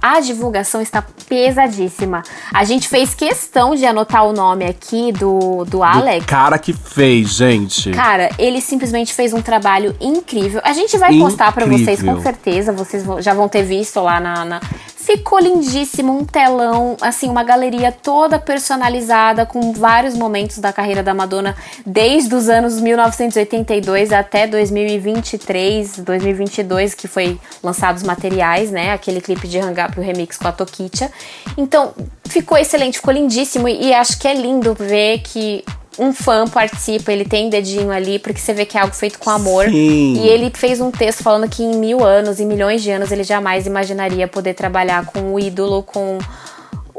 A 0.00 0.21
divulgação 0.21 0.81
está 0.81 1.03
pesadíssima. 1.29 2.23
A 2.53 2.65
gente 2.65 2.88
fez 2.88 3.15
questão 3.15 3.75
de 3.75 3.85
anotar 3.85 4.25
o 4.25 4.33
nome 4.33 4.65
aqui 4.65 5.12
do, 5.12 5.65
do 5.65 5.76
Do 5.76 5.83
Alex. 5.83 6.25
cara 6.26 6.59
que 6.59 6.73
fez, 6.73 7.29
gente. 7.31 7.91
Cara, 7.91 8.31
ele 8.38 8.61
simplesmente 8.61 9.12
fez 9.12 9.33
um 9.33 9.43
trabalho 9.43 9.95
incrível. 10.00 10.61
A 10.65 10.73
gente 10.73 10.97
vai 10.97 11.19
postar 11.19 11.53
pra 11.53 11.67
vocês 11.67 11.99
Incrível. 12.00 12.17
com 12.17 12.23
certeza. 12.23 12.73
Vocês 12.73 13.05
já 13.21 13.35
vão 13.35 13.49
ter 13.49 13.62
visto 13.62 14.00
lá 14.00 14.19
na, 14.21 14.45
na- 14.45 14.61
Ficou 15.07 15.39
lindíssimo, 15.39 16.13
um 16.13 16.25
telão, 16.25 16.97
assim, 17.01 17.29
uma 17.29 17.45
galeria 17.45 17.93
toda 17.93 18.41
personalizada 18.41 19.47
com 19.47 19.73
vários 19.73 20.17
momentos 20.17 20.59
da 20.59 20.73
carreira 20.73 21.01
da 21.01 21.15
Madonna, 21.15 21.57
desde 21.87 22.35
os 22.35 22.49
anos 22.49 22.81
1982 22.81 24.11
até 24.11 24.49
2023, 24.49 25.99
2022, 25.99 26.95
que 26.95 27.07
foi 27.07 27.39
lançados 27.63 28.03
materiais, 28.03 28.73
né? 28.73 28.91
Aquele 28.91 29.21
clipe 29.21 29.47
de 29.47 29.61
Hang 29.61 29.81
Up, 29.81 29.97
o 29.97 30.03
remix 30.03 30.37
com 30.37 30.49
a 30.49 30.53
Toquicha. 30.53 31.09
Então, 31.57 31.95
ficou 32.25 32.59
excelente, 32.59 32.99
ficou 32.99 33.15
lindíssimo 33.15 33.69
e 33.69 33.95
acho 33.95 34.19
que 34.19 34.27
é 34.27 34.35
lindo 34.35 34.75
ver 34.75 35.21
que 35.21 35.65
um 35.99 36.12
fã 36.12 36.47
participa, 36.47 37.12
ele 37.12 37.25
tem 37.25 37.49
dedinho 37.49 37.91
ali, 37.91 38.19
porque 38.19 38.41
você 38.41 38.53
vê 38.53 38.65
que 38.65 38.76
é 38.76 38.81
algo 38.81 38.95
feito 38.95 39.19
com 39.19 39.31
amor. 39.31 39.67
Sim. 39.67 40.15
E 40.23 40.29
ele 40.29 40.50
fez 40.55 40.81
um 40.81 40.91
texto 40.91 41.23
falando 41.23 41.49
que 41.49 41.62
em 41.62 41.76
mil 41.76 42.05
anos, 42.05 42.41
em 42.41 42.47
milhões 42.47 42.83
de 42.83 42.91
anos, 42.91 43.11
ele 43.11 43.25
jamais 43.25 43.67
imaginaria 43.67 44.29
poder 44.29 44.55
trabalhar 44.55 45.07
com 45.07 45.35
o 45.35 45.41
ídolo, 45.41 45.83
com 45.83 46.19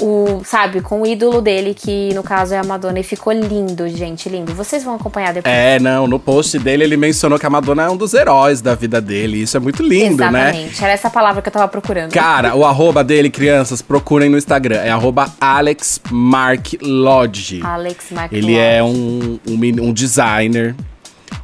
o, 0.01 0.42
sabe, 0.46 0.82
com 0.82 1.01
o 1.01 1.06
ídolo 1.08 1.42
dele, 1.42 1.74
que 1.74 2.13
no 2.13 2.24
caso 2.24 2.54
é 2.54 2.58
a 2.58 2.63
Madonna. 2.63 3.00
E 3.00 3.04
ficou 3.04 3.34
lindo, 3.34 3.88
gente, 3.89 4.30
lindo. 4.30 4.54
Vocês 4.54 4.84
vão 4.84 4.96
acompanhar 4.96 5.34
depois. 5.34 5.54
É, 5.54 5.80
não, 5.80 6.08
no 6.08 6.20
post 6.20 6.58
dele 6.60 6.84
ele 6.84 6.98
mencionou 6.98 7.38
que 7.39 7.46
a 7.46 7.50
Madonna 7.50 7.84
é 7.84 7.89
um 7.89 7.98
dos 7.98 8.13
heróis 8.13 8.62
da 8.62 8.75
vida 8.75 9.01
dele. 9.01 9.42
Isso 9.42 9.58
é 9.58 9.60
muito 9.60 9.82
lindo, 9.84 10.18
né? 10.32 10.50
Exatamente, 10.50 10.84
era 10.84 10.94
essa 10.94 11.10
palavra 11.10 11.42
que 11.42 11.50
eu 11.50 11.54
tava 11.54 11.68
procurando. 11.68 12.12
Cara, 12.12 12.56
o 12.56 12.63
arroba 12.66 13.04
dele, 13.04 13.30
crianças, 13.30 13.82
procurem 13.82 14.30
no 14.30 14.38
Instagram. 14.38 14.77
É 14.77 14.89
arroba 14.92 15.32
Alex 15.39 16.01
Mark 16.12 16.74
Lodge. 16.82 17.62
Alex 17.63 18.06
Mark 18.12 18.32
Ele 18.34 18.56
é 18.58 18.84
um, 18.84 19.39
um, 19.48 19.58
men- 19.58 19.80
um 19.80 19.92
designer. 19.94 20.75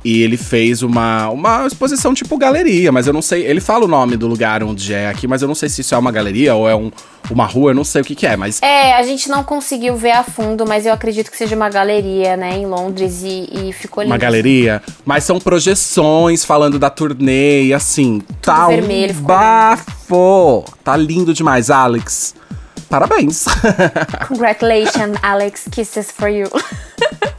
E 0.04 0.22
ele 0.22 0.36
fez 0.36 0.84
uma, 0.84 1.30
uma 1.30 1.66
exposição 1.66 2.14
tipo 2.14 2.38
galeria, 2.38 2.92
mas 2.92 3.08
eu 3.08 3.14
não 3.14 3.22
sei. 3.22 3.46
Ele 3.46 3.62
fala 3.62 3.86
o 3.86 3.88
nome 3.88 4.18
do 4.18 4.28
lugar 4.28 4.62
onde 4.62 4.94
é 4.94 5.08
aqui, 5.08 5.28
mas 5.28 5.42
eu 5.42 5.48
não 5.48 5.56
sei 5.56 5.70
se 5.70 5.82
isso 5.82 5.96
é 5.96 5.98
uma 5.98 6.12
galeria 6.12 6.54
ou 6.56 6.68
é 6.68 6.76
um, 6.76 6.92
uma 7.32 7.46
rua, 7.46 7.72
eu 7.72 7.76
não 7.76 7.86
sei 7.86 8.02
o 8.02 8.06
que, 8.06 8.14
que 8.14 8.28
é, 8.28 8.36
mas. 8.36 8.62
É, 8.62 8.94
a 8.94 9.04
gente 9.04 9.30
não 9.30 9.44
conseguiu 9.44 9.96
ver 9.96 10.12
a 10.12 10.24
fundo, 10.24 10.66
mas 10.68 10.86
eu 10.86 10.92
acredito 10.94 11.32
que 11.32 11.38
seja 11.38 11.56
uma 11.56 11.70
galeria, 11.70 12.36
né, 12.36 12.58
em 12.58 12.66
Londres 12.66 13.24
e, 13.24 13.50
e 13.52 13.72
ficou 13.72 14.04
lindo. 14.04 14.14
Uma 14.14 14.18
galeria, 14.18 14.82
mas 15.06 15.24
são 15.24 15.40
projeções 15.40 16.44
falando 16.44 16.78
da 16.78 16.90
turnê 16.90 17.64
e 17.64 17.74
assim, 17.74 18.22
tá 18.42 18.68
vermelho, 18.68 19.16
um 19.18 19.22
bafo. 19.22 20.66
Tá 20.84 20.98
lindo 20.98 21.34
demais, 21.34 21.70
Alex. 21.70 22.36
Parabéns. 22.90 23.46
Congratulations, 24.28 25.18
Alex. 25.24 25.68
Kisses 25.72 26.12
for 26.12 26.28
you. 26.28 26.48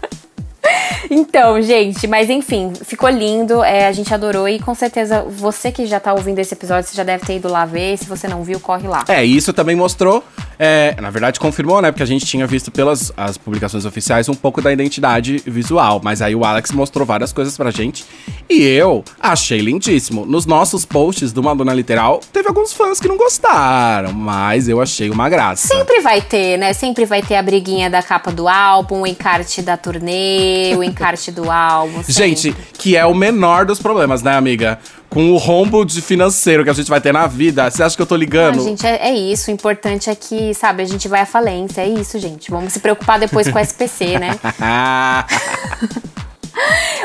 Então, 1.11 1.61
gente, 1.61 2.07
mas 2.07 2.31
enfim, 2.31 2.73
ficou 2.85 3.09
lindo, 3.09 3.62
é, 3.62 3.87
a 3.87 3.93
gente 3.93 4.12
adorou 4.12 4.49
e 4.49 4.59
com 4.59 4.75
certeza 4.75 5.23
você 5.23 5.71
que 5.71 5.87
já 5.87 6.01
tá 6.01 6.12
ouvindo 6.12 6.38
esse 6.38 6.55
episódio, 6.55 6.88
você 6.88 6.97
já 6.97 7.05
deve 7.05 7.25
ter 7.27 7.37
ido 7.37 7.49
lá 7.49 7.64
ver. 7.64 7.97
Se 7.99 8.07
você 8.07 8.27
não 8.27 8.43
viu, 8.43 8.59
corre 8.61 8.88
lá. 8.88 9.05
É, 9.09 9.25
isso 9.25 9.53
também 9.53 9.77
mostrou, 9.77 10.25
é, 10.59 10.95
na 11.01 11.11
verdade 11.11 11.40
confirmou, 11.40 11.81
né? 11.83 11.90
Porque 11.90 12.03
a 12.03 12.07
gente 12.07 12.25
tinha 12.27 12.47
visto 12.47 12.71
pelas 12.71 13.12
as 13.17 13.37
publicações 13.37 13.85
oficiais 13.85 14.29
um 14.29 14.35
pouco 14.35 14.61
da 14.61 14.73
identidade 14.73 15.43
visual. 15.47 16.01
Mas 16.03 16.23
aí 16.23 16.35
o 16.35 16.45
Alex 16.45 16.73
mostrou 16.73 17.07
várias 17.07 17.33
coisas 17.33 17.57
pra 17.57 17.71
gente. 17.71 18.05
E 18.49 18.62
eu 18.62 19.05
achei 19.21 19.61
lindíssimo. 19.61 20.25
Nos 20.27 20.47
nossos 20.47 20.85
posts 20.85 21.33
do 21.33 21.43
Madonna 21.43 21.73
Literal, 21.73 22.21
teve 22.33 22.49
alguns 22.49 22.73
fãs 22.73 23.01
que 23.01 23.09
não 23.09 23.17
gostaram, 23.17 24.12
mas 24.12 24.69
eu 24.69 24.81
achei 24.81 25.11
uma 25.11 25.29
graça. 25.29 25.69
Sempre 25.69 26.01
vai 26.01 26.21
ter, 26.21 26.59
né? 26.59 26.73
Sempre 26.73 27.05
vai 27.05 27.23
ter 27.23 27.37
a 27.37 27.43
briguinha 27.43 27.88
da 27.90 28.03
capa 28.03 28.31
do 28.31 28.49
álbum, 28.49 29.03
o 29.03 29.07
encarte 29.07 29.62
da 29.62 29.77
turnê, 29.77 30.75
o 30.77 30.83
encarte 30.83 31.31
do 31.31 31.51
álbum. 31.51 32.03
sempre. 32.03 32.12
Gente, 32.12 32.57
que 32.75 32.97
é 32.97 33.05
o 33.05 33.14
menor 33.14 33.64
dos 33.64 33.79
problemas, 33.79 34.23
né, 34.23 34.37
amiga? 34.37 34.79
Com 35.14 35.31
o 35.31 35.37
rombo 35.37 35.85
de 35.85 36.03
financeiro 36.03 36.64
que 36.64 36.70
a 36.70 36.72
gente 36.72 36.90
vai 36.90 37.00
ter 37.00 37.12
na 37.12 37.27
vida, 37.29 37.70
você 37.70 37.83
acha 37.85 37.94
que 37.94 38.03
eu 38.03 38.07
tô 38.07 38.16
Ah, 38.16 38.18
ligando? 38.18 38.62
gente, 38.64 38.85
é, 38.85 39.09
é 39.11 39.14
isso. 39.14 39.48
O 39.48 39.55
importante 39.55 40.11
é 40.11 40.14
que, 40.14 40.53
sabe, 40.55 40.83
a 40.83 40.87
gente 40.87 41.07
vai 41.07 41.20
à 41.20 41.27
falência. 41.27 41.83
É 41.83 41.88
isso, 41.88 42.18
gente. 42.18 42.50
Vamos 42.50 42.72
se 42.72 42.81
preocupar 42.81 43.18
depois 43.20 43.48
com 43.48 43.57
o 43.57 43.61
SPC, 43.62 44.18
né? 44.18 44.37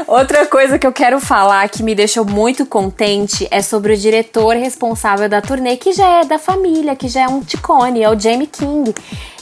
Outra 0.07 0.45
coisa 0.47 0.79
que 0.79 0.87
eu 0.87 0.91
quero 0.91 1.19
falar 1.19 1.69
que 1.69 1.83
me 1.83 1.93
deixou 1.93 2.25
muito 2.25 2.65
contente 2.65 3.47
é 3.51 3.61
sobre 3.61 3.93
o 3.93 3.97
diretor 3.97 4.55
responsável 4.55 5.29
da 5.29 5.39
turnê, 5.41 5.77
que 5.77 5.93
já 5.93 6.21
é 6.21 6.25
da 6.25 6.39
família, 6.39 6.95
que 6.95 7.07
já 7.07 7.21
é 7.21 7.27
um 7.27 7.41
ticone, 7.41 8.01
é 8.01 8.09
o 8.09 8.19
Jamie 8.19 8.47
King. 8.47 8.93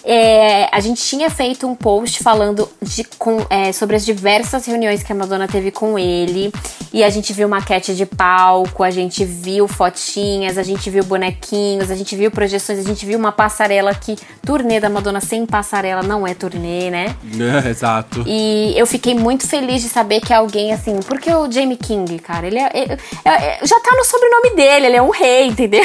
É, 0.09 0.69
a 0.71 0.79
gente 0.79 1.01
tinha 1.03 1.29
feito 1.29 1.67
um 1.67 1.75
post 1.75 2.23
falando 2.23 2.69
de, 2.81 3.03
com, 3.19 3.45
é, 3.49 3.73
sobre 3.73 3.97
as 3.97 4.05
diversas 4.05 4.65
reuniões 4.65 5.03
que 5.03 5.11
a 5.11 5.15
Madonna 5.15 5.49
teve 5.49 5.69
com 5.69 5.99
ele. 5.99 6.49
E 6.93 7.03
a 7.03 7.09
gente 7.09 7.33
viu 7.33 7.49
maquete 7.49 7.93
de 7.93 8.05
palco, 8.05 8.83
a 8.83 8.89
gente 8.89 9.25
viu 9.25 9.67
fotinhas, 9.67 10.57
a 10.57 10.63
gente 10.63 10.89
viu 10.89 11.03
bonequinhos, 11.03 11.91
a 11.91 11.95
gente 11.95 12.15
viu 12.15 12.31
projeções, 12.31 12.79
a 12.79 12.83
gente 12.83 13.05
viu 13.05 13.19
uma 13.19 13.33
passarela 13.33 13.93
que 13.93 14.15
turnê 14.45 14.79
da 14.79 14.89
Madonna 14.89 15.19
sem 15.19 15.45
passarela 15.45 16.01
não 16.01 16.25
é 16.25 16.33
turnê, 16.33 16.89
né? 16.89 17.13
Exato. 17.69 18.23
E 18.25 18.73
eu 18.77 18.87
fiquei 18.87 19.13
muito 19.13 19.45
feliz 19.45 19.81
de 19.81 19.89
saber 19.89 20.21
que 20.21 20.33
alguém, 20.33 20.71
assim, 20.71 20.97
porque 21.05 21.29
o 21.33 21.51
Jamie 21.51 21.75
King, 21.75 22.17
cara, 22.19 22.47
ele 22.47 22.59
é, 22.59 22.69
é- 22.73 22.97
é- 23.25 23.59
já 23.61 23.77
tá 23.81 23.91
no 23.93 24.05
sobrenome 24.05 24.55
dele, 24.55 24.85
ele 24.85 24.95
é 24.95 25.01
um 25.01 25.09
rei, 25.09 25.47
entendeu? 25.47 25.83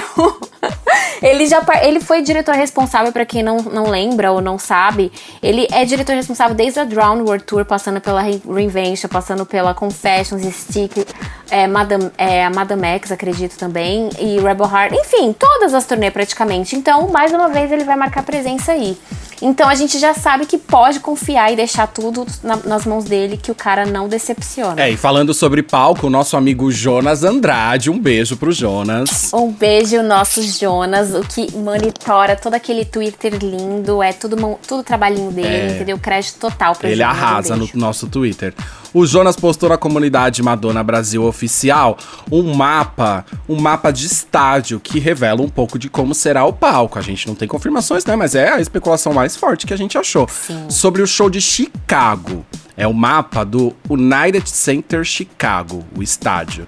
ele 1.21 1.47
já 1.49 1.61
ele 1.83 1.99
foi 1.99 2.23
diretor 2.23 2.55
responsável, 2.55 3.11
pra 3.13 3.27
quem 3.27 3.43
não, 3.43 3.57
não 3.57 3.91
lembra 3.91 4.12
ou 4.33 4.40
não 4.40 4.59
sabe, 4.59 5.11
ele 5.42 5.66
é 5.72 5.85
diretor 5.85 6.14
responsável 6.14 6.55
desde 6.55 6.81
a 6.81 6.85
Drown 6.85 7.22
World 7.22 7.44
Tour, 7.44 7.64
passando 7.64 8.01
pela 8.01 8.20
Re- 8.20 8.42
Reinvention, 8.46 9.09
passando 9.09 9.46
pela 9.46 9.75
Confessions, 9.75 10.42
Stick, 10.55 11.07
é, 11.51 11.66
Madame, 11.66 12.11
é, 12.18 12.48
Madame 12.51 12.87
X, 12.87 13.12
acredito 13.12 13.57
também, 13.59 14.09
e 14.18 14.38
Rebel 14.38 14.66
Heart, 14.66 14.94
enfim, 14.94 15.33
todas 15.33 15.75
as 15.75 15.87
turnês 15.87 16.12
praticamente. 16.12 16.77
Então, 16.77 17.09
mais 17.09 17.33
uma 17.33 17.48
vez, 17.48 17.70
ele 17.72 17.85
vai 17.85 17.96
marcar 17.96 18.22
presença 18.22 18.72
aí. 18.72 18.96
Então 19.44 19.68
a 19.68 19.74
gente 19.74 19.98
já 19.98 20.14
sabe 20.14 20.46
que 20.46 20.57
pode 20.57 21.00
confiar 21.00 21.52
e 21.52 21.57
deixar 21.57 21.88
tudo 21.88 22.24
na- 22.44 22.57
nas 22.64 22.87
mãos 22.87 23.05
dele, 23.05 23.37
que 23.37 23.50
o 23.50 23.55
cara 23.55 23.85
não 23.85 24.09
decepciona. 24.09 24.81
É, 24.81 24.88
e 24.90 24.96
falando 24.96 25.35
sobre 25.35 25.62
palco, 25.62 26.07
o 26.07 26.11
nosso 26.11 26.37
amigo 26.37 26.70
Jonas 26.70 27.24
Andrade, 27.24 27.90
um 27.90 27.98
beijo 27.98 28.37
pro 28.37 28.52
Jonas. 28.52 29.31
Um 29.35 29.50
beijo, 29.50 30.00
nosso 30.02 30.40
Jonas, 30.42 31.12
o 31.14 31.20
que 31.22 31.52
monitora 31.57 32.37
todo 32.37 32.55
aquele 32.55 32.85
Twitter 32.85 33.35
lindo, 33.42 34.02
é 34.02 34.12
tudo, 34.12 34.37
tudo 34.66 34.83
trabalhinho 34.85 35.33
dele, 35.33 35.74
entendeu? 35.74 35.98
Crédito 35.98 36.38
total 36.38 36.76
pra 36.76 36.88
Ele 36.88 37.02
Jonas, 37.02 37.16
um 37.16 37.20
arrasa 37.24 37.57
no 37.57 37.64
beijo. 37.64 37.78
nosso 37.78 38.07
Twitter. 38.07 38.55
O 38.94 39.07
Jonas 39.07 39.37
postou 39.37 39.70
na 39.70 39.78
comunidade 39.78 40.42
Madonna 40.42 40.83
Brasil 40.83 41.24
Oficial 41.24 41.96
um 42.31 42.55
mapa, 42.55 43.24
um 43.48 43.59
mapa 43.59 43.90
de 43.90 44.07
estádio 44.07 44.78
que 44.78 44.98
revela 44.98 45.40
um 45.40 45.48
pouco 45.48 45.78
de 45.78 45.88
como 45.88 46.14
será 46.14 46.44
o 46.44 46.52
palco. 46.52 46.98
A 46.98 47.02
gente 47.02 47.26
não 47.26 47.35
tem 47.35 47.48
confirmações, 47.48 48.05
né? 48.05 48.14
Mas 48.16 48.35
é 48.35 48.52
a 48.52 48.61
especulação 48.61 49.14
mais 49.14 49.35
forte 49.35 49.66
que 49.66 49.72
a 49.72 49.78
gente 49.78 49.96
achou. 49.96 50.28
Sim. 50.28 50.68
Sobre 50.68 51.00
o 51.00 51.07
show 51.07 51.31
de 51.31 51.40
Chicago. 51.40 52.44
É 52.76 52.87
o 52.87 52.92
mapa 52.92 53.44
do 53.44 53.74
United 53.88 54.48
Center 54.48 55.05
Chicago, 55.05 55.85
o 55.96 56.02
estádio. 56.02 56.66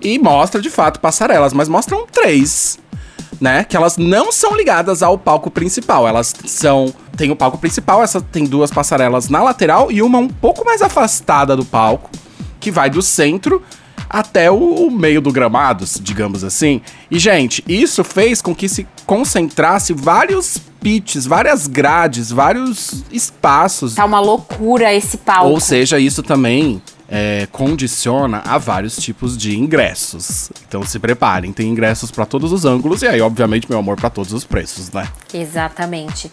E 0.00 0.18
mostra 0.18 0.60
de 0.60 0.70
fato 0.70 1.00
passarelas, 1.00 1.52
mas 1.52 1.68
mostram 1.68 2.06
três. 2.06 2.78
Né? 3.40 3.64
Que 3.64 3.76
elas 3.76 3.96
não 3.96 4.32
são 4.32 4.56
ligadas 4.56 5.02
ao 5.02 5.18
palco 5.18 5.50
principal. 5.50 6.06
Elas 6.06 6.34
são. 6.46 6.92
Tem 7.16 7.30
o 7.30 7.36
palco 7.36 7.58
principal, 7.58 8.02
essa 8.02 8.20
tem 8.20 8.44
duas 8.44 8.70
passarelas 8.70 9.28
na 9.28 9.42
lateral 9.42 9.90
e 9.90 10.00
uma 10.02 10.18
um 10.18 10.28
pouco 10.28 10.64
mais 10.64 10.80
afastada 10.80 11.56
do 11.56 11.64
palco, 11.64 12.10
que 12.60 12.70
vai 12.70 12.88
do 12.88 13.02
centro 13.02 13.60
até 14.08 14.50
o, 14.50 14.56
o 14.56 14.90
meio 14.90 15.20
do 15.20 15.32
gramado, 15.32 15.84
digamos 16.00 16.42
assim. 16.44 16.80
E, 17.10 17.18
gente, 17.18 17.62
isso 17.68 18.02
fez 18.02 18.40
com 18.40 18.54
que 18.54 18.68
se 18.68 18.86
concentrasse 19.04 19.92
vários 19.92 20.58
pitches, 20.80 21.26
várias 21.26 21.66
grades, 21.66 22.30
vários 22.30 23.04
espaços. 23.10 23.94
Tá 23.94 24.04
uma 24.04 24.20
loucura 24.20 24.94
esse 24.94 25.18
palco. 25.18 25.50
Ou 25.50 25.60
seja, 25.60 25.98
isso 25.98 26.22
também 26.22 26.80
é, 27.08 27.48
condiciona 27.50 28.42
a 28.44 28.58
vários 28.58 28.96
tipos 28.96 29.36
de 29.36 29.56
ingressos. 29.58 30.50
Então 30.68 30.82
se 30.84 30.98
preparem, 30.98 31.52
tem 31.52 31.68
ingressos 31.68 32.10
pra 32.10 32.26
todos 32.26 32.52
os 32.52 32.64
ângulos 32.64 33.02
e 33.02 33.08
aí, 33.08 33.20
obviamente, 33.20 33.68
meu 33.68 33.78
amor, 33.78 33.96
pra 33.96 34.10
todos 34.10 34.32
os 34.32 34.44
preços, 34.44 34.90
né? 34.90 35.08
Exatamente. 35.32 36.30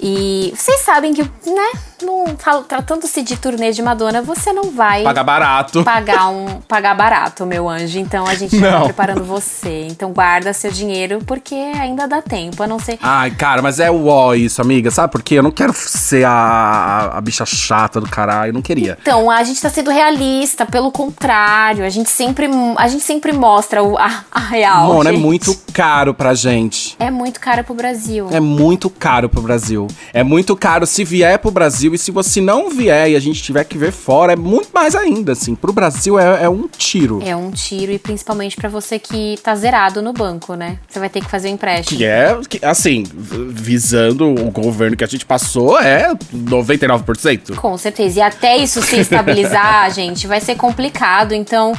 E 0.00 0.52
vocês 0.56 0.80
sabem 0.80 1.12
que, 1.12 1.22
né, 1.22 1.72
não, 2.02 2.24
tratando-se 2.66 3.22
de 3.22 3.36
turnê 3.36 3.72
de 3.72 3.82
Madonna, 3.82 4.22
você 4.22 4.52
não 4.52 4.70
vai 4.70 5.02
Paga 5.02 5.24
barato. 5.24 5.84
pagar 5.84 6.28
um 6.28 6.60
pagar 6.68 6.94
barato, 6.94 7.44
meu 7.44 7.68
anjo. 7.68 7.98
Então 7.98 8.26
a 8.26 8.34
gente 8.34 8.58
já 8.58 8.70
Não. 8.70 8.78
tá 8.80 8.84
preparando 8.86 9.24
você. 9.24 9.86
Então 9.90 10.12
guarda 10.12 10.52
seu 10.52 10.70
dinheiro 10.70 11.20
porque 11.26 11.54
ainda 11.54 12.06
dá 12.06 12.22
tempo, 12.22 12.62
a 12.62 12.66
não 12.66 12.78
ser 12.78 12.98
Ai, 13.02 13.30
cara, 13.30 13.62
mas 13.62 13.80
é 13.80 13.90
o 13.90 14.34
isso, 14.34 14.60
amiga. 14.60 14.90
Sabe 14.90 15.12
por 15.12 15.22
quê? 15.22 15.36
Eu 15.36 15.42
não 15.42 15.50
quero 15.50 15.72
ser 15.74 16.24
a, 16.26 17.12
a, 17.14 17.20
bicha 17.20 17.46
chata 17.46 18.00
do 18.00 18.08
caralho. 18.08 18.50
Eu 18.50 18.54
não 18.54 18.62
queria. 18.62 18.98
Então, 19.00 19.30
a 19.30 19.42
gente 19.42 19.60
tá 19.60 19.70
sendo 19.70 19.90
realista, 19.90 20.66
pelo 20.66 20.90
contrário, 20.90 21.84
a 21.84 21.88
gente 21.88 22.10
sempre, 22.10 22.48
a 22.76 22.88
gente 22.88 23.02
sempre 23.02 23.32
mostra 23.32 23.82
o, 23.82 23.96
a, 23.96 24.24
a 24.30 24.40
real. 24.40 24.94
Mano, 24.94 25.08
é 25.08 25.12
muito 25.12 25.56
caro 25.72 26.12
pra 26.12 26.34
gente. 26.34 26.96
É 26.98 27.10
muito 27.10 27.40
caro 27.40 27.64
pro 27.64 27.74
Brasil. 27.74 28.28
É 28.30 28.40
muito 28.40 28.90
caro 28.90 29.28
pro 29.28 29.40
Brasil. 29.40 29.79
É 30.12 30.22
muito 30.22 30.56
caro 30.56 30.86
se 30.86 31.04
vier 31.04 31.38
pro 31.38 31.50
Brasil. 31.50 31.94
E 31.94 31.98
se 31.98 32.10
você 32.10 32.40
não 32.40 32.70
vier 32.70 33.10
e 33.10 33.16
a 33.16 33.20
gente 33.20 33.42
tiver 33.42 33.64
que 33.64 33.76
ver 33.76 33.92
fora, 33.92 34.32
é 34.32 34.36
muito 34.36 34.70
mais 34.72 34.94
ainda, 34.94 35.32
assim. 35.32 35.54
Pro 35.54 35.72
Brasil 35.72 36.18
é, 36.18 36.44
é 36.44 36.48
um 36.48 36.68
tiro. 36.68 37.20
É 37.24 37.36
um 37.36 37.50
tiro, 37.50 37.92
e 37.92 37.98
principalmente 37.98 38.56
pra 38.56 38.68
você 38.68 38.98
que 38.98 39.38
tá 39.42 39.54
zerado 39.54 40.02
no 40.02 40.12
banco, 40.12 40.54
né? 40.54 40.78
Você 40.88 40.98
vai 40.98 41.08
ter 41.08 41.20
que 41.20 41.30
fazer 41.30 41.48
um 41.48 41.52
empréstimo. 41.52 41.98
Que 41.98 42.04
é, 42.04 42.38
que, 42.48 42.64
assim, 42.64 43.04
visando 43.12 44.26
o 44.28 44.50
governo 44.50 44.96
que 44.96 45.04
a 45.04 45.06
gente 45.06 45.26
passou, 45.26 45.78
é 45.78 46.14
99%. 46.34 47.54
Com 47.54 47.76
certeza. 47.76 48.18
E 48.18 48.22
até 48.22 48.56
isso 48.56 48.82
se 48.82 48.96
estabilizar, 48.96 49.90
gente, 49.94 50.26
vai 50.26 50.40
ser 50.40 50.56
complicado. 50.56 51.32
Então, 51.32 51.72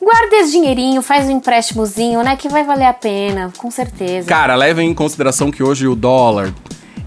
guarda 0.00 0.36
esse 0.36 0.52
dinheirinho, 0.52 1.02
faz 1.02 1.26
um 1.26 1.32
empréstimozinho, 1.32 2.22
né? 2.22 2.36
Que 2.36 2.48
vai 2.48 2.62
valer 2.62 2.86
a 2.86 2.92
pena, 2.92 3.52
com 3.56 3.70
certeza. 3.70 4.28
Cara, 4.28 4.54
levem 4.54 4.90
em 4.90 4.94
consideração 4.94 5.50
que 5.50 5.62
hoje 5.62 5.88
o 5.88 5.94
dólar, 5.94 6.52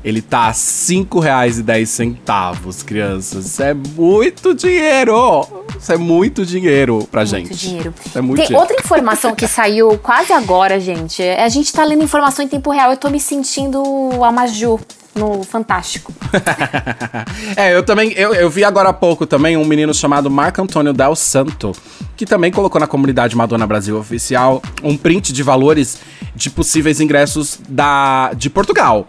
ele 0.03 0.21
tá 0.21 0.39
a 0.45 0.47
R$ 0.47 0.53
5,10, 0.53 2.83
crianças. 2.85 3.45
Isso 3.45 3.63
é 3.63 3.73
muito 3.73 4.53
dinheiro! 4.53 5.45
Isso 5.79 5.91
é 5.91 5.97
muito 5.97 6.45
dinheiro 6.45 7.07
pra 7.11 7.25
gente. 7.25 7.49
Muito 7.49 7.57
dinheiro. 7.57 7.93
Isso 8.05 8.17
é 8.17 8.21
muito 8.21 8.37
Tem 8.37 8.47
dinheiro. 8.47 8.61
outra 8.61 8.77
informação 8.83 9.35
que 9.35 9.47
saiu 9.47 9.97
quase 9.99 10.33
agora, 10.33 10.79
gente. 10.79 11.21
é, 11.21 11.43
A 11.43 11.49
gente 11.49 11.71
tá 11.71 11.83
lendo 11.83 12.03
informação 12.03 12.43
em 12.43 12.47
tempo 12.47 12.71
real. 12.71 12.91
Eu 12.91 12.97
tô 12.97 13.09
me 13.09 13.19
sentindo 13.19 13.83
a 14.23 14.31
Maju 14.31 14.79
no 15.13 15.43
Fantástico. 15.43 16.13
é, 17.55 17.75
eu 17.75 17.83
também, 17.83 18.11
eu, 18.13 18.33
eu 18.33 18.49
vi 18.49 18.63
agora 18.63 18.89
há 18.89 18.93
pouco 18.93 19.25
também 19.25 19.57
um 19.57 19.65
menino 19.65 19.93
chamado 19.93 20.29
Marco 20.29 20.61
Antônio 20.61 20.93
Del 20.93 21.15
Santo, 21.15 21.71
que 22.15 22.25
também 22.25 22.51
colocou 22.51 22.79
na 22.79 22.87
comunidade 22.87 23.35
Madonna 23.35 23.65
Brasil 23.67 23.97
Oficial 23.97 24.61
um 24.83 24.95
print 24.95 25.33
de 25.33 25.43
valores 25.43 25.97
de 26.35 26.49
possíveis 26.49 26.99
ingressos 27.01 27.59
da, 27.67 28.31
de 28.35 28.49
Portugal. 28.49 29.07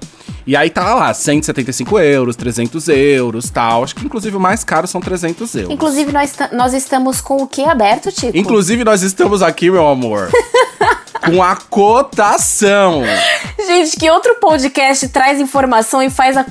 E 0.48 0.56
aí 0.56 0.70
tá 0.70 0.94
lá, 0.94 1.12
175 1.12 1.98
euros, 1.98 2.34
300 2.34 2.88
euros, 2.88 3.50
tal. 3.50 3.84
Acho 3.84 3.94
que 3.94 4.06
inclusive 4.06 4.34
o 4.34 4.40
mais 4.40 4.64
caro 4.64 4.86
são 4.86 4.98
300 4.98 5.54
euros. 5.56 5.70
Inclusive, 5.70 6.10
nós, 6.10 6.34
nós 6.52 6.72
estamos 6.72 7.20
com 7.20 7.42
o 7.42 7.46
que 7.46 7.62
aberto, 7.64 8.10
Tico? 8.10 8.34
Inclusive, 8.34 8.82
nós 8.82 9.02
estamos 9.02 9.42
aqui, 9.42 9.70
meu 9.70 9.86
amor, 9.86 10.30
com 11.24 11.42
a 11.42 11.56
cotação. 11.56 13.02
Gente, 13.66 13.96
que 13.96 14.10
outro 14.10 14.36
podcast 14.36 15.08
traz 15.08 15.40
informação 15.40 16.02
e 16.02 16.10
faz 16.10 16.36
a, 16.36 16.46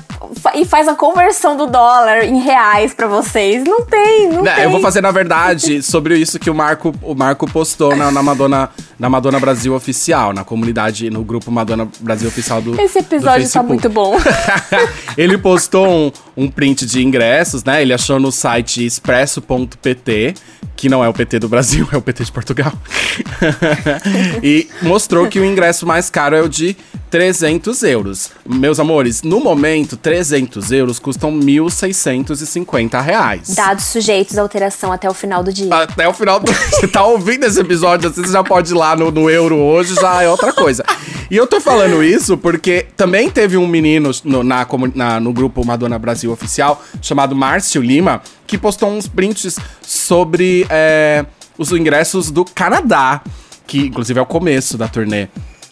e 0.54 0.64
faz 0.64 0.86
a 0.88 0.94
conversão 0.94 1.56
do 1.56 1.66
dólar 1.66 2.24
em 2.24 2.38
reais 2.40 2.92
pra 2.94 3.06
vocês? 3.06 3.64
Não 3.64 3.82
tem, 3.84 4.28
não 4.28 4.42
Né, 4.42 4.54
tem. 4.54 4.64
eu 4.64 4.70
vou 4.70 4.80
fazer, 4.80 5.00
na 5.00 5.10
verdade, 5.10 5.82
sobre 5.82 6.16
isso 6.16 6.38
que 6.38 6.50
o 6.50 6.54
Marco, 6.54 6.94
o 7.02 7.14
Marco 7.14 7.50
postou 7.50 7.96
na, 7.96 8.10
na 8.10 8.22
Madonna, 8.22 8.70
na 8.98 9.08
Madonna 9.08 9.40
Brasil 9.40 9.74
Oficial, 9.74 10.32
na 10.32 10.44
comunidade, 10.44 11.10
no 11.10 11.22
grupo 11.24 11.50
Madonna 11.50 11.88
Brasil 12.00 12.28
Oficial 12.28 12.60
do 12.60 12.80
Esse 12.80 12.98
episódio 12.98 13.46
do 13.46 13.52
tá 13.52 13.62
muito 13.62 13.88
bom. 13.88 14.16
ele 15.16 15.38
postou 15.38 15.88
um, 15.88 16.12
um 16.36 16.50
print 16.50 16.84
de 16.86 17.02
ingressos, 17.02 17.64
né? 17.64 17.82
Ele 17.82 17.92
achou 17.92 18.18
no 18.20 18.30
site 18.30 18.84
expresso.pt, 18.84 20.34
que 20.76 20.88
não 20.88 21.02
é 21.04 21.08
o 21.08 21.12
PT 21.12 21.38
do 21.38 21.48
Brasil, 21.48 21.88
é 21.92 21.96
o 21.96 22.02
PT 22.02 22.24
de 22.24 22.32
Portugal. 22.32 22.72
e 24.42 24.57
mostrou 24.82 25.26
que 25.28 25.38
o 25.38 25.44
ingresso 25.44 25.86
mais 25.86 26.08
caro 26.10 26.34
é 26.34 26.42
o 26.42 26.48
de 26.48 26.76
300 27.10 27.82
euros. 27.84 28.30
Meus 28.46 28.78
amores, 28.78 29.22
no 29.22 29.40
momento, 29.40 29.96
300 29.96 30.70
euros 30.72 30.98
custam 30.98 31.32
1.650 31.32 33.02
reais. 33.02 33.54
Dados 33.54 33.84
sujeitos 33.84 34.36
à 34.38 34.42
alteração 34.42 34.92
até 34.92 35.08
o 35.08 35.14
final 35.14 35.42
do 35.42 35.52
dia. 35.52 35.74
Até 35.74 36.08
o 36.08 36.12
final 36.12 36.40
do. 36.40 36.50
Você 36.78 36.88
tá 36.88 37.04
ouvindo 37.04 37.44
esse 37.44 37.60
episódio, 37.60 38.08
assim, 38.10 38.22
você 38.22 38.32
já 38.32 38.44
pode 38.44 38.72
ir 38.72 38.74
lá 38.76 38.94
no, 38.94 39.10
no 39.10 39.28
Euro 39.28 39.56
hoje, 39.56 39.94
já 39.94 40.22
é 40.22 40.28
outra 40.28 40.52
coisa. 40.52 40.84
E 41.30 41.36
eu 41.36 41.46
tô 41.46 41.60
falando 41.60 42.02
isso 42.02 42.36
porque 42.38 42.86
também 42.96 43.28
teve 43.30 43.56
um 43.56 43.66
menino 43.66 44.10
no, 44.24 44.42
na, 44.42 44.66
na- 44.94 45.20
no 45.20 45.32
grupo 45.32 45.64
Madonna 45.64 45.98
Brasil 45.98 46.30
Oficial, 46.32 46.82
chamado 47.02 47.34
Márcio 47.34 47.82
Lima, 47.82 48.22
que 48.46 48.56
postou 48.56 48.90
uns 48.90 49.06
prints 49.08 49.56
sobre 49.82 50.66
é, 50.70 51.24
os 51.58 51.72
ingressos 51.72 52.30
do 52.30 52.44
Canadá, 52.44 53.20
que 53.68 53.86
inclusive 53.86 54.18
é 54.18 54.22
o 54.22 54.26
começo 54.26 54.76
da 54.76 54.88
turnê. 54.88 55.28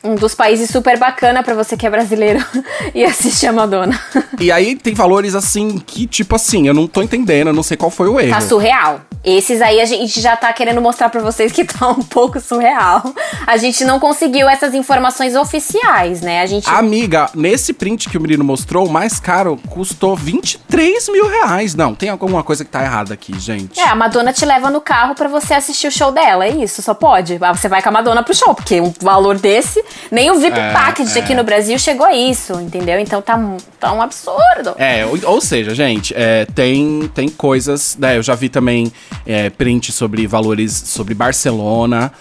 Um 0.07 0.14
dos 0.14 0.35
países 0.35 0.71
super 0.71 0.99
bacana 0.99 1.42
pra 1.42 1.55
você 1.55 1.77
que 1.77 1.87
é 1.87 1.90
brasileiro 1.90 2.45
e 2.95 3.05
assiste 3.05 3.47
a 3.47 3.53
Madonna. 3.53 3.99
E 4.38 4.53
aí 4.53 4.77
tem 4.77 4.92
valores 4.92 5.35
assim 5.35 5.79
que, 5.79 6.07
tipo 6.07 6.37
assim, 6.37 6.69
eu 6.69 6.75
não 6.75 6.87
tô 6.87 7.01
entendendo, 7.03 7.49
eu 7.49 7.53
não 7.55 7.62
sei 7.62 7.75
qual 7.77 7.90
foi 7.90 8.07
o 8.07 8.21
erro. 8.21 8.35
Tá 8.35 8.40
surreal. 8.40 9.01
Esses 9.25 9.62
aí 9.62 9.81
a 9.81 9.85
gente 9.87 10.21
já 10.21 10.37
tá 10.37 10.53
querendo 10.53 10.81
mostrar 10.81 11.09
pra 11.09 11.21
vocês 11.21 11.51
que 11.51 11.64
tá 11.66 11.88
um 11.88 12.03
pouco 12.03 12.38
surreal. 12.38 13.03
A 13.47 13.57
gente 13.57 13.85
não 13.85 13.99
conseguiu 13.99 14.47
essas 14.49 14.75
informações 14.75 15.35
oficiais, 15.35 16.21
né? 16.21 16.42
A 16.42 16.47
gente. 16.47 16.69
Amiga, 16.69 17.31
nesse 17.35 17.73
print 17.73 18.09
que 18.09 18.19
o 18.19 18.21
menino 18.21 18.45
mostrou, 18.45 18.87
o 18.87 18.90
mais 18.90 19.19
caro 19.19 19.59
custou 19.71 20.14
23 20.14 21.09
mil 21.09 21.27
reais. 21.29 21.75
Não, 21.75 21.95
tem 21.95 22.09
alguma 22.11 22.45
coisa 22.45 22.64
que 22.64 22.71
tá 22.71 22.83
errada 22.83 23.14
aqui, 23.14 23.37
gente. 23.38 23.81
É, 23.81 23.88
a 23.88 23.95
Madonna 23.97 24.33
te 24.33 24.45
leva 24.45 24.71
no 24.71 24.81
carro 24.81 25.14
pra 25.14 25.29
você 25.29 25.55
assistir 25.55 25.88
o 25.88 25.90
show 25.92 26.12
dela, 26.12 26.45
é 26.45 26.51
isso, 26.51 26.83
só 26.83 26.95
pode. 26.95 27.38
Ah, 27.40 27.55
Você 27.55 27.69
vai 27.69 27.83
com 27.83 27.88
a 27.88 27.92
Madonna 27.92 28.23
pro 28.23 28.35
show, 28.35 28.55
porque 28.55 28.81
um 28.81 28.92
valor 29.01 29.38
desse, 29.38 29.83
nem 30.11 30.31
o 30.31 30.39
VIP 30.39 30.59
É, 30.59 30.73
Package 30.73 31.19
é. 31.19 31.23
aqui 31.23 31.35
no 31.35 31.45
Brasil 31.45 31.79
chegou 31.79 32.07
a 32.07 32.15
isso, 32.15 32.55
entendeu? 32.61 32.99
Então 32.99 33.21
tá, 33.23 33.37
um- 33.37 33.57
tá 33.81 33.93
um 33.93 34.01
absurdo. 34.03 34.75
É, 34.79 35.05
ou, 35.07 35.19
ou 35.35 35.41
seja, 35.41 35.75
gente, 35.75 36.13
é, 36.17 36.45
tem, 36.55 37.11
tem 37.15 37.29
coisas, 37.29 37.97
né? 37.99 38.17
Eu 38.17 38.23
já 38.23 38.35
vi 38.35 38.49
também 38.49 38.93
é, 39.27 39.51
print 39.51 39.93
sobre 39.93 40.27
valores 40.27 40.73
sobre 40.73 41.15
Barcelona. 41.15 42.13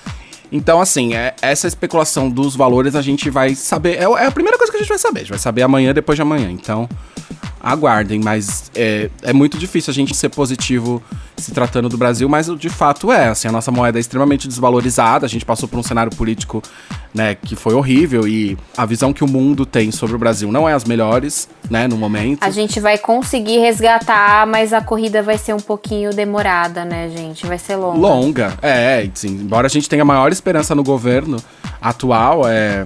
Então, 0.52 0.80
assim, 0.80 1.16
é, 1.16 1.34
essa 1.42 1.68
especulação 1.68 2.30
dos 2.30 2.56
valores 2.56 2.96
a 2.96 3.02
gente 3.02 3.30
vai 3.30 3.56
saber. 3.56 3.96
É, 3.98 4.04
é 4.04 4.26
a 4.28 4.32
primeira 4.32 4.58
coisa 4.58 4.72
que 4.72 4.78
a 4.78 4.80
gente 4.80 4.90
vai 4.90 4.98
saber. 5.00 5.20
A 5.20 5.24
gente 5.24 5.30
vai 5.32 5.40
saber 5.40 5.64
amanhã, 5.64 5.94
depois 5.94 6.16
de 6.16 6.22
amanhã. 6.22 6.50
Então, 6.52 6.88
aguardem. 7.66 8.22
Mas 8.24 8.72
é, 8.76 9.10
é 9.24 9.34
muito 9.34 9.58
difícil 9.58 9.90
a 9.90 9.94
gente 9.94 10.16
ser 10.16 10.30
positivo 10.30 11.02
se 11.36 11.52
tratando 11.52 11.90
do 11.90 11.98
Brasil, 11.98 12.30
mas 12.30 12.48
de 12.58 12.70
fato 12.70 13.12
é. 13.12 13.30
Assim, 13.30 13.48
a 13.48 13.52
nossa 13.52 13.72
moeda 13.72 13.98
é 13.98 14.02
extremamente 14.02 14.48
desvalorizada. 14.48 15.26
A 15.26 15.30
gente 15.30 15.44
passou 15.44 15.68
por 15.68 15.80
um 15.80 15.84
cenário 15.84 16.16
político 16.16 16.62
né, 17.14 17.36
que 17.36 17.56
foi 17.56 17.74
horrível 17.74 18.28
e 18.28 18.58
a 18.78 18.86
visão 18.86 19.12
que 19.12 19.24
o 19.24 19.28
mundo 19.28 19.66
tem 19.66 19.92
sobre 19.92 20.16
o 20.16 20.20
Brasil 20.20 20.52
não 20.52 20.68
é 20.70 20.74
as 20.74 20.86
melhores, 20.86 21.50
né, 21.70 21.88
no 21.88 21.98
momento. 21.98 22.44
A 22.44 22.50
gente 22.50 22.80
vai 22.80 22.98
conseguir 22.98 23.58
resgatar, 23.60 24.46
mas 24.46 24.72
a 24.72 24.82
corrida 24.82 25.24
vai 25.24 25.38
ser 25.38 25.54
um 25.54 25.60
pouquinho 25.60 26.12
demorada, 26.12 26.86
né, 26.86 27.10
gente? 27.10 27.46
Vai 27.48 27.58
ser 27.58 27.78
longa. 27.78 27.98
Longa, 27.98 28.58
é, 28.62 29.10
sim. 29.14 29.30
Embora 29.30 29.68
a 29.68 29.70
gente 29.70 29.90
tenha 29.90 30.06
maior 30.06 30.32
esperança 30.32 30.76
no 30.76 30.84
governo 30.84 31.38
atual, 31.82 32.48
é. 32.48 32.86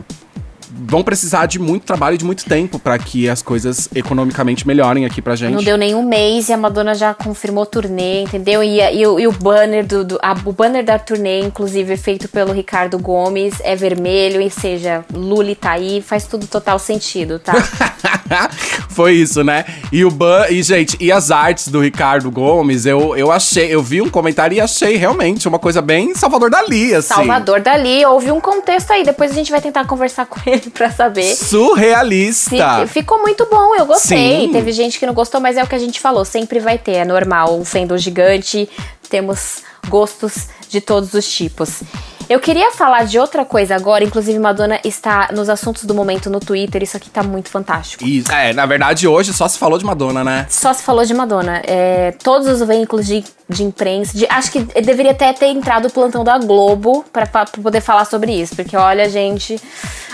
Vão 0.71 1.03
precisar 1.03 1.45
de 1.47 1.57
muito 1.59 1.83
trabalho 1.83 2.15
e 2.15 2.17
de 2.17 2.25
muito 2.25 2.45
tempo 2.45 2.77
para 2.79 2.97
que 2.99 3.27
as 3.27 3.41
coisas 3.41 3.89
economicamente 3.95 4.67
melhorem 4.67 5.05
aqui 5.05 5.21
pra 5.21 5.35
gente. 5.35 5.53
Não 5.53 5.63
deu 5.63 5.77
nem 5.77 5.95
um 5.95 6.03
mês 6.03 6.49
e 6.49 6.53
a 6.53 6.57
Madonna 6.57 6.93
já 6.93 7.13
confirmou 7.13 7.65
turnê, 7.65 8.21
entendeu? 8.21 8.63
E, 8.63 8.79
e 8.79 9.07
o, 9.07 9.19
e 9.19 9.27
o 9.27 9.31
banner 9.31 9.85
do, 9.85 10.03
do- 10.05 10.19
a- 10.21 10.35
o 10.45 10.51
banner 10.53 10.83
da 10.85 10.99
turnê, 10.99 11.39
inclusive, 11.41 11.93
é 11.93 11.97
feito 11.97 12.27
pelo 12.27 12.53
Ricardo 12.53 12.99
Gomes, 12.99 13.55
é 13.63 13.75
vermelho, 13.75 14.41
ou 14.43 14.49
seja, 14.49 15.03
Lully 15.13 15.55
tá 15.55 15.71
aí, 15.71 16.01
faz 16.01 16.25
tudo 16.27 16.45
total 16.47 16.77
sentido, 16.77 17.39
tá? 17.39 17.53
Foi 18.89 19.13
isso, 19.13 19.43
né? 19.43 19.65
E 19.91 20.03
o 20.05 20.11
Ban, 20.11 20.45
e 20.49 20.61
gente, 20.61 20.97
e 20.99 21.11
as 21.11 21.31
artes 21.31 21.67
do 21.69 21.79
Ricardo 21.81 22.29
Gomes, 22.29 22.85
eu, 22.85 23.15
eu 23.15 23.31
achei, 23.31 23.73
eu 23.73 23.81
vi 23.81 24.01
um 24.01 24.09
comentário 24.09 24.55
e 24.55 24.61
achei 24.61 24.95
realmente 24.97 25.47
uma 25.47 25.57
coisa 25.59 25.81
bem 25.81 26.13
Salvador 26.15 26.49
Dali, 26.49 26.93
assim. 26.93 27.07
Salvador 27.07 27.61
Dali, 27.61 28.05
houve 28.05 28.31
um 28.31 28.39
contexto 28.39 28.91
aí. 28.91 29.03
Depois 29.03 29.31
a 29.31 29.33
gente 29.33 29.51
vai 29.51 29.61
tentar 29.61 29.85
conversar 29.85 30.25
com 30.25 30.39
ele 30.49 30.58
pra 30.69 30.89
saber. 30.91 31.35
Surrealista. 31.35 32.79
Fi- 32.87 32.87
Ficou 33.01 33.19
muito 33.19 33.47
bom, 33.49 33.75
eu 33.75 33.85
gostei. 33.85 34.47
Sim. 34.47 34.51
Teve 34.51 34.71
gente 34.71 34.97
que 34.99 35.05
não 35.05 35.13
gostou, 35.13 35.39
mas 35.39 35.57
é 35.57 35.63
o 35.63 35.67
que 35.67 35.75
a 35.75 35.79
gente 35.79 35.99
falou, 35.99 36.25
sempre 36.25 36.59
vai 36.59 36.77
ter, 36.77 36.93
é 36.93 37.05
normal. 37.05 37.63
Fandom 37.63 37.97
gigante, 37.97 38.67
temos 39.09 39.63
gostos 39.87 40.47
de 40.69 40.81
todos 40.81 41.13
os 41.13 41.27
tipos. 41.27 41.81
Eu 42.29 42.39
queria 42.39 42.71
falar 42.71 43.05
de 43.07 43.17
outra 43.17 43.43
coisa 43.43 43.75
agora, 43.75 44.03
inclusive 44.03 44.37
Madonna 44.37 44.79
está 44.83 45.29
nos 45.33 45.49
assuntos 45.49 45.83
do 45.85 45.95
momento 45.95 46.29
no 46.29 46.39
Twitter, 46.39 46.83
isso 46.83 46.95
aqui 46.95 47.09
tá 47.09 47.23
muito 47.23 47.49
fantástico. 47.49 48.05
Isso. 48.05 48.31
É, 48.31 48.53
na 48.53 48.67
verdade, 48.67 49.07
hoje 49.07 49.33
só 49.33 49.47
se 49.47 49.57
falou 49.57 49.79
de 49.79 49.85
Madonna, 49.85 50.23
né? 50.23 50.45
Só 50.47 50.71
se 50.71 50.83
falou 50.83 51.03
de 51.03 51.13
Madonna. 51.13 51.59
É, 51.65 52.11
todos 52.23 52.47
os 52.47 52.59
veículos 52.67 53.07
de, 53.07 53.23
de 53.49 53.63
imprensa. 53.63 54.15
de- 54.17 54.27
acho 54.29 54.51
que 54.51 54.59
deveria 54.81 55.11
até 55.11 55.33
ter 55.33 55.47
entrado 55.47 55.87
o 55.87 55.91
plantão 55.91 56.23
da 56.23 56.37
Globo 56.37 57.03
pra 57.11 57.25
poder 57.25 57.81
falar 57.81 58.05
sobre 58.05 58.31
isso. 58.31 58.55
Porque, 58.55 58.77
olha, 58.77 59.09
gente. 59.09 59.59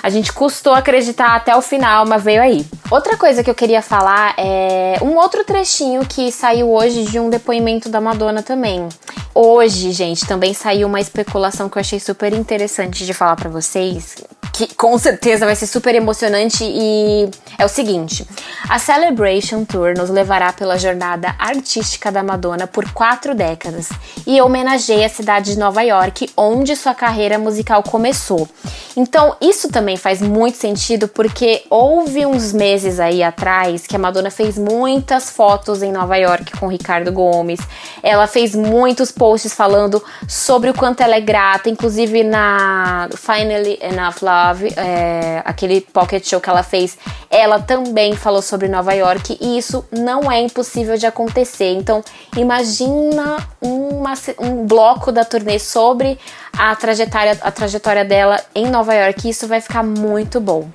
A 0.02 0.10
gente 0.10 0.32
custou 0.32 0.74
acreditar 0.76 1.36
até 1.36 1.56
o 1.56 1.62
final, 1.63 2.06
mas 2.06 2.24
veio 2.24 2.39
aí. 2.39 2.63
Outra 2.91 3.17
coisa 3.17 3.43
que 3.43 3.50
eu 3.50 3.56
queria 3.56 3.82
falar 3.82 4.36
é 4.38 5.00
um 5.02 5.15
outro 5.17 5.43
trechinho 5.43 6.06
que 6.06 6.32
saiu 6.32 6.71
hoje 6.71 7.06
de 7.06 7.19
um 7.19 7.28
depoimento 7.28 7.89
da 7.89 8.00
Madonna 8.00 8.43
também. 8.43 8.88
Hoje, 9.34 9.91
gente, 9.91 10.26
também 10.28 10.54
saiu 10.54 10.88
uma 10.88 11.02
especulação 11.02 11.67
que 11.67 11.78
eu 11.78 11.82
achei 11.82 12.00
super 12.00 12.32
interessante 12.34 13.04
de 13.04 13.13
falar 13.15 13.36
pra 13.36 13.50
vocês, 13.50 14.17
que 14.56 14.74
com 14.74 14.98
certeza 14.98 15.46
vai 15.46 15.54
ser 15.54 15.68
super 15.68 15.94
emocionante 15.94 16.63
e 16.63 17.30
é 17.58 17.65
o 17.65 17.68
seguinte: 17.68 18.26
a 18.70 18.80
Celebration 18.80 19.65
Tour 19.65 19.94
nos 19.98 20.10
levará 20.10 20.54
pela 20.54 20.78
jornada 20.78 21.36
artística 21.38 22.10
da 22.10 22.24
Madonna 22.24 22.65
por 22.65 22.89
quatro 22.94 23.36
décadas 23.36 23.89
e 24.26 24.41
homenageia 24.41 25.08
a 25.08 25.10
cidade 25.10 25.54
de 25.54 25.60
Nova 25.60 25.82
York, 25.82 26.30
onde 26.38 26.74
sua 26.76 26.96
carreira 26.96 27.38
musical 27.38 27.84
começou. 27.84 28.48
Então, 28.95 29.36
isso 29.41 29.69
também 29.69 29.97
faz 29.97 30.21
muito 30.21 30.58
sentido 30.58 31.08
porque 31.08 31.63
houve 31.69 32.25
uns 32.25 32.53
meses 32.53 32.99
aí 32.99 33.21
atrás 33.21 33.86
que 33.86 33.95
a 33.95 33.99
Madonna 33.99 34.31
fez 34.31 34.58
muitas 34.58 35.29
fotos 35.29 35.84
em 35.84 35.91
Nova 35.91 36.15
York 36.15 36.58
com 36.58 36.67
Ricardo 36.67 37.12
Gomes. 37.12 37.60
Ela 38.01 38.25
fez 38.25 38.55
muitos 38.55 39.12
posts 39.12 39.53
falando 39.53 40.01
sobre 40.27 40.69
o 40.69 40.73
quanto 40.73 41.01
ela 41.01 41.15
é 41.15 41.21
grata, 41.21 41.69
inclusive 41.69 42.23
na 42.23 43.10
Finally 43.15 43.79
Enough 43.81 44.21
Love, 44.21 44.73
é, 44.77 45.41
aquele 45.43 45.81
pocket 45.81 46.25
show 46.25 46.39
que 46.39 46.49
ela 46.49 46.63
fez, 46.63 46.97
ela 47.29 47.60
também 47.60 48.15
falou 48.15 48.41
sobre 48.41 48.67
Nova 48.67 48.93
York 48.93 49.38
e 49.41 49.58
isso 49.58 49.86
não 49.91 50.31
é 50.31 50.39
impossível 50.39 50.97
de 50.97 51.05
acontecer. 51.05 51.73
Então, 51.73 52.03
imagina 52.38 53.38
uma, 53.62 54.13
um 54.39 54.65
bloco 54.65 55.12
da 55.12 55.25
turnê 55.25 55.60
sobre 55.60 56.17
a 56.58 56.75
trajetória, 56.75 57.38
a 57.41 57.51
trajetória 57.51 58.05
dela 58.05 58.39
em 58.53 58.67
Nova 58.69 58.85
York. 58.93 59.30
Isso 59.30 59.48
vai 59.48 59.62
ficar 59.62 59.84
muito 59.84 60.39
bom. 60.39 60.69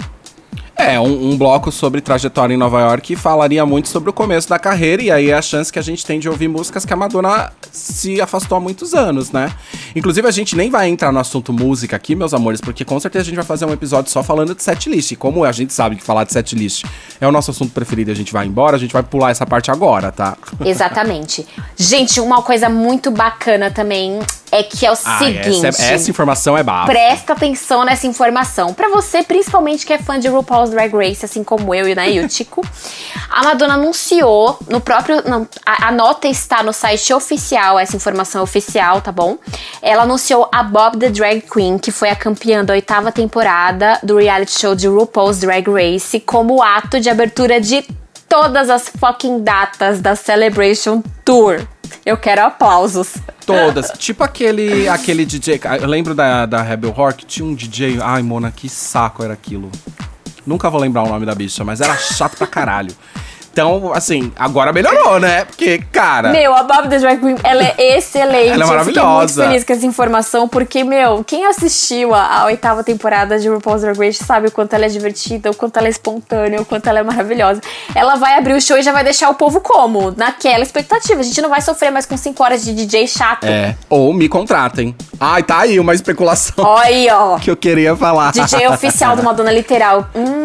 É, 0.81 0.99
um, 0.99 1.31
um 1.33 1.37
bloco 1.37 1.71
sobre 1.71 2.01
trajetória 2.01 2.55
em 2.55 2.57
Nova 2.57 2.81
York 2.81 3.15
falaria 3.17 3.65
muito 3.67 3.89
sobre 3.89 4.11
o 4.11 4.13
começo 4.13 4.49
da 4.49 4.59
carreira, 4.59 5.03
e 5.03 5.11
aí 5.11 5.31
é 5.31 5.35
a 5.35 5.43
chance 5.43 5.73
que 5.73 5.79
a 5.79 5.83
gente 5.83 6.05
tem 6.07 6.19
de 6.19 6.29
ouvir 6.29 6.49
músicas 6.49 6.85
que 6.85 6.93
a 6.93 6.97
Madonna 6.97 7.53
se 7.71 8.21
afastou 8.21 8.57
há 8.57 8.61
muitos 8.61 8.95
anos, 8.95 9.31
né? 9.31 9.53
Inclusive, 9.95 10.27
a 10.27 10.31
gente 10.31 10.57
nem 10.57 10.71
vai 10.71 10.89
entrar 10.89 11.13
no 11.13 11.19
assunto 11.21 11.53
música 11.53 11.97
aqui, 11.97 12.15
meus 12.15 12.33
amores, 12.33 12.61
porque 12.61 12.85
com 12.85 12.99
certeza 12.99 13.23
a 13.23 13.27
gente 13.27 13.37
vai 13.37 13.45
fazer 13.45 13.65
um 13.67 13.73
episódio 13.73 14.11
só 14.11 14.23
falando 14.23 14.55
de 14.55 14.63
setlist. 14.63 15.13
E 15.13 15.17
como 15.17 15.45
a 15.45 15.53
gente 15.53 15.73
sabe 15.73 15.97
que 15.97 16.03
falar 16.03 16.25
de 16.25 16.33
setlist 16.33 16.85
é 17.21 17.27
o 17.29 17.33
nosso 17.33 17.51
assunto 17.51 17.73
preferido 17.73 18.11
e 18.11 18.13
a 18.13 18.17
gente 18.17 18.33
vai 18.33 18.47
embora, 18.47 18.77
a 18.77 18.79
gente 18.79 18.93
vai 18.93 19.03
pular 19.03 19.31
essa 19.31 19.47
parte 19.47 19.71
agora, 19.71 20.11
tá? 20.11 20.37
Exatamente. 20.65 21.47
Gente, 21.77 22.21
uma 22.21 22.43
coisa 22.43 22.69
muito 22.69 23.11
bacana 23.11 23.71
também 23.71 24.19
é 24.53 24.63
que 24.63 24.85
é 24.85 24.91
o 24.91 24.97
Ah, 25.05 25.19
seguinte. 25.19 25.65
essa, 25.67 25.83
essa 25.83 26.11
informação 26.11 26.57
é 26.57 26.63
bafo. 26.63 26.91
Presta 26.91 27.33
atenção 27.35 27.85
nessa 27.85 28.07
informação. 28.07 28.73
Pra 28.75 28.89
você, 28.89 29.23
principalmente 29.23 29.87
que 29.87 29.93
é 29.93 29.99
fã 29.99 30.19
de 30.19 30.27
RuPaul's 30.29 30.70
Drag 30.71 30.93
Race, 30.95 31.25
assim 31.25 31.45
como 31.45 31.75
eu 31.75 31.89
e 31.89 31.95
né, 31.95 32.09
o 32.21 32.29
Tico, 32.29 32.63
a 33.29 33.45
Madonna 33.45 33.75
anunciou 33.75 34.59
no 34.69 34.81
próprio. 34.81 35.23
não, 35.29 35.47
a, 35.65 35.89
a 35.89 35.93
nota 35.93 36.29
está 36.29 36.63
no 36.63 36.73
site 36.73 37.13
oficial, 37.13 37.79
essa 37.79 37.97
informação 37.97 38.41
é 38.41 38.45
oficial, 38.45 39.01
tá 39.01 39.13
bom? 39.13 39.39
Ela 39.83 40.05
anunciou 40.05 40.49
a 40.53 40.63
Bob 40.63 40.99
the 40.99 41.11
Drag 41.11 41.43
Queen, 41.43 41.79
que 41.79 41.91
foi 41.91 42.11
a 42.11 42.17
campeã 42.17 42.65
da 42.65 42.73
oitava 42.73 43.13
temporada 43.13 43.99
do 44.03 44.17
reality 44.17 44.59
show 44.59 44.75
de 44.75 44.89
RuPaul's 44.89 45.41
Drag 45.41 45.69
Race, 45.69 46.21
como 46.21 46.63
ato 46.63 47.01
de 47.01 47.11
abertura 47.11 47.61
de 47.61 47.85
todas 48.29 48.71
as 48.71 48.89
fucking 48.89 49.43
datas 49.43 50.01
da 50.01 50.15
Celebration 50.15 51.03
Tour. 51.25 51.67
Eu 52.07 52.17
quero 52.17 52.43
aplausos. 52.43 53.17
Todas. 53.45 53.91
tipo 53.99 54.23
aquele, 54.23 54.89
aquele 54.89 55.25
DJ. 55.25 55.61
Eu 55.81 55.89
lembro 55.89 56.15
da, 56.15 56.47
da 56.47 56.63
Rebel 56.63 56.91
Rock, 56.91 57.27
tinha 57.27 57.45
um 57.45 57.55
DJ. 57.55 57.99
Ai, 58.01 58.23
Mona, 58.23 58.53
que 58.53 58.69
saco 58.69 59.23
era 59.23 59.33
aquilo. 59.33 59.71
Nunca 60.47 60.71
vou 60.71 60.81
lembrar 60.81 61.03
o 61.03 61.09
nome 61.09 61.27
da 61.27 61.35
bicha, 61.35 61.65
mas 61.65 61.81
era 61.81 61.97
chato 61.97 62.37
pra 62.37 62.47
caralho. 62.47 62.95
Então, 63.53 63.93
assim, 63.95 64.33
agora 64.37 64.73
melhorou, 64.73 65.19
né? 65.19 65.45
Porque, 65.45 65.79
cara. 65.91 66.31
Meu, 66.31 66.55
a 66.55 66.63
Bob 66.63 66.89
the 66.89 66.99
Drag 66.99 67.19
Queen, 67.21 67.37
ela 67.43 67.63
é 67.65 67.99
excelente. 67.99 68.49
Ela 68.51 68.65
é 68.65 68.67
Eu 68.67 68.69
fiquei 68.69 68.85
muito 68.85 68.97
maravilhosa. 69.01 69.45
feliz 69.47 69.65
com 69.65 69.73
essa 69.73 69.87
informação, 69.87 70.49
porque, 70.49 70.85
meu, 70.85 71.25
quem 71.25 71.45
assistiu 71.47 72.15
a, 72.15 72.41
a 72.41 72.45
oitava 72.47 72.85
temporada 72.85 73.39
de 73.39 73.49
RuPaul's 73.49 73.83
Drag 73.83 73.99
Race 73.99 74.23
sabe 74.25 74.49
o 74.49 74.51
quanto 74.53 74.73
ela 74.75 74.87
é 74.87 74.89
divertida, 74.89 75.51
o 75.51 75.55
quanto 75.57 75.77
ela 75.79 75.89
é 75.89 75.91
espontânea, 75.91 76.61
o 76.61 76.65
quanto 76.65 76.89
ela 76.89 77.01
é 77.01 77.03
maravilhosa. 77.03 77.61
Ela 77.95 78.15
vai 78.17 78.39
abrir 78.39 78.55
o 78.55 78.61
show 78.61 78.79
e 78.79 78.83
já 78.83 78.93
vai 78.93 79.03
deixar 79.05 79.29
o 79.31 79.35
povo 79.35 79.61
como? 79.61 80.13
Naquela 80.17 80.63
expectativa. 80.63 81.21
A 81.21 81.25
gente 81.25 81.41
não 81.43 81.49
vai 81.51 81.61
sofrer 81.61 81.91
mais 81.91 82.07
com 82.07 82.17
5 82.17 82.43
horas 82.43 82.65
de 82.65 82.73
DJ 82.75 83.07
chato. 83.09 83.45
É. 83.45 83.75
Ou 83.89 84.13
me 84.13 84.29
contratem. 84.29 84.95
Ai, 85.19 85.43
tá 85.43 85.59
aí 85.59 85.79
uma 85.79 85.93
especulação 85.95 86.55
Ó 86.65 86.79
aí, 86.79 87.09
ó. 87.13 87.37
que 87.39 87.51
eu 87.51 87.57
queria 87.57 87.95
falar. 87.97 88.33
DJ 88.33 88.69
oficial 88.69 89.17
do 89.17 89.23
Madonna 89.23 89.53
Literal. 89.53 90.09
Hum, 90.15 90.40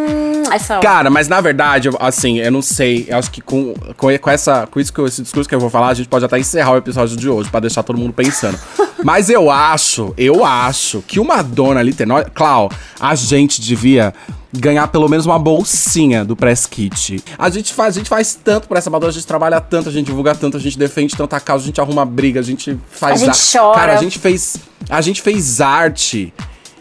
essa 0.53 0.79
Cara, 0.79 1.09
mas 1.09 1.27
na 1.27 1.39
verdade, 1.41 1.87
eu- 1.87 1.97
assim, 1.99 2.39
eu 2.39 2.51
não 2.51 2.61
sei. 2.61 3.05
Eu 3.09 3.17
acho 3.17 3.31
que 3.31 3.41
com, 3.41 3.73
com, 3.97 4.17
com 4.17 4.29
essa, 4.29 4.67
com 4.67 4.79
isso 4.79 4.91
que 4.93 4.99
eu- 4.99 5.07
esse 5.07 5.21
discurso 5.21 5.47
que 5.47 5.55
eu 5.55 5.59
vou 5.59 5.69
falar, 5.69 5.89
a 5.89 5.93
gente 5.93 6.07
pode 6.09 6.25
até 6.25 6.37
encerrar 6.39 6.71
o 6.73 6.77
episódio 6.77 7.15
de 7.17 7.29
hoje, 7.29 7.49
pra 7.49 7.59
deixar 7.59 7.83
todo 7.83 7.97
mundo 7.97 8.13
pensando. 8.13 8.57
mas 9.03 9.29
eu 9.29 9.49
acho, 9.49 10.13
eu 10.17 10.43
acho 10.45 11.03
que 11.07 11.19
o 11.19 11.25
Madonna 11.25 11.81
literal. 11.81 12.25
Clau, 12.33 12.69
a 12.99 13.15
gente 13.15 13.61
devia 13.61 14.13
ganhar 14.57 14.87
pelo 14.87 15.09
menos 15.09 15.25
uma 15.25 15.37
bolsinha 15.37 16.23
do 16.23 16.33
Press 16.35 16.65
Kit. 16.65 17.21
A 17.37 17.49
gente 17.49 17.73
faz, 17.73 17.95
a 17.95 17.99
gente 17.99 18.07
faz 18.09 18.39
tanto 18.41 18.67
pra 18.67 18.77
essa 18.77 18.89
Madonna, 18.89 19.09
a 19.09 19.13
gente 19.13 19.27
trabalha 19.27 19.59
tanto, 19.59 19.89
a 19.89 19.91
gente 19.91 20.05
divulga 20.05 20.33
tanto, 20.33 20.55
a 20.55 20.59
gente 20.59 20.77
defende 20.77 21.15
tanta 21.15 21.39
causa, 21.39 21.63
a 21.63 21.67
gente 21.67 21.81
arruma 21.81 22.05
briga, 22.05 22.39
a 22.39 22.43
gente 22.43 22.79
faz. 22.89 23.21
A 23.21 23.25
gente 23.25 23.51
chora. 23.51 23.75
Cara, 23.77 23.93
a 23.93 24.01
gente 24.01 24.17
fez, 24.17 24.57
a 24.89 25.01
gente 25.01 25.21
fez 25.21 25.59
arte 25.59 26.33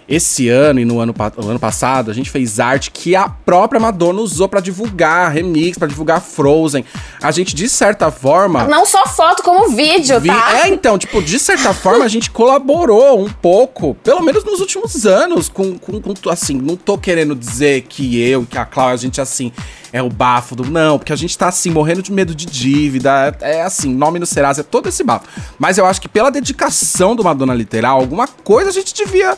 esse 0.08 0.48
ano 0.48 0.80
e 0.80 0.84
no 0.84 1.00
ano, 1.00 1.14
ano 1.38 1.58
passado, 1.58 2.10
a 2.10 2.14
gente 2.14 2.30
fez 2.30 2.60
arte 2.60 2.90
que 2.90 3.16
a 3.16 3.28
própria 3.28 3.80
Madonna 3.80 4.20
usou 4.20 4.48
pra 4.48 4.60
divulgar 4.60 5.30
remix, 5.32 5.78
pra 5.78 5.88
divulgar 5.88 6.20
Frozen. 6.20 6.84
A 7.22 7.30
gente, 7.30 7.54
de 7.54 7.68
certa 7.68 8.10
forma. 8.10 8.64
Não 8.64 8.84
só 8.84 9.06
foto, 9.06 9.42
como 9.42 9.70
vídeo, 9.74 10.20
vi- 10.20 10.28
tá? 10.28 10.64
É, 10.64 10.68
então, 10.68 10.98
tipo, 10.98 11.22
de 11.22 11.38
certa 11.38 11.72
forma 11.72 12.04
a 12.04 12.08
gente 12.08 12.30
colaborou 12.30 13.24
um 13.24 13.30
pouco, 13.30 13.94
pelo 14.02 14.22
menos 14.22 14.44
nos 14.44 14.60
últimos 14.60 15.06
anos, 15.06 15.48
com, 15.48 15.78
com, 15.78 16.00
com- 16.00 16.30
assim, 16.30 16.54
não 16.54 16.76
tô 16.76 16.98
querendo 16.98 17.34
dizer 17.34 17.82
que 17.88 18.20
eu 18.20 18.42
e 18.42 18.46
que 18.46 18.58
a 18.58 18.64
Cláudia, 18.66 18.94
a 18.94 18.98
gente, 18.98 19.20
assim, 19.20 19.52
é 19.92 20.02
o 20.02 20.10
bafo 20.10 20.54
do... 20.54 20.64
Não, 20.70 20.98
porque 20.98 21.12
a 21.12 21.16
gente 21.16 21.36
tá, 21.38 21.48
assim, 21.48 21.70
morrendo 21.70 22.02
de 22.02 22.12
medo 22.12 22.34
de 22.34 22.44
dívida, 22.46 23.34
é, 23.40 23.58
é 23.58 23.62
assim, 23.62 23.94
nome 23.94 24.18
no 24.18 24.26
Serasa, 24.26 24.60
é 24.60 24.64
todo 24.64 24.88
esse 24.88 25.02
bafo. 25.02 25.26
Mas 25.58 25.78
eu 25.78 25.86
acho 25.86 26.00
que 26.00 26.08
pela 26.08 26.30
dedicação 26.30 27.16
do 27.16 27.24
Madonna 27.24 27.54
Literal, 27.54 27.98
alguma 27.98 28.26
coisa 28.28 28.68
a 28.68 28.72
gente 28.72 28.92
devia... 28.92 29.36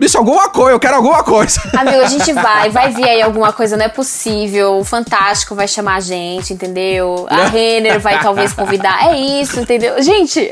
Bicho, 0.00 0.16
alguma 0.16 0.48
coisa, 0.48 0.70
eu 0.70 0.80
quero 0.80 0.96
alguma 0.96 1.22
coisa. 1.22 1.60
Amigo, 1.78 2.00
a 2.00 2.08
gente 2.08 2.32
vai, 2.32 2.70
vai 2.70 2.90
vir 2.90 3.04
aí 3.06 3.20
alguma 3.20 3.52
coisa, 3.52 3.76
não 3.76 3.84
é 3.84 3.88
possível. 3.88 4.78
O 4.78 4.84
Fantástico 4.84 5.54
vai 5.54 5.68
chamar 5.68 5.96
a 5.96 6.00
gente, 6.00 6.54
entendeu? 6.54 7.26
A 7.28 7.48
Renner 7.52 8.00
vai 8.00 8.18
talvez 8.18 8.54
convidar. 8.54 9.10
É 9.10 9.20
isso, 9.20 9.60
entendeu? 9.60 10.02
Gente, 10.02 10.50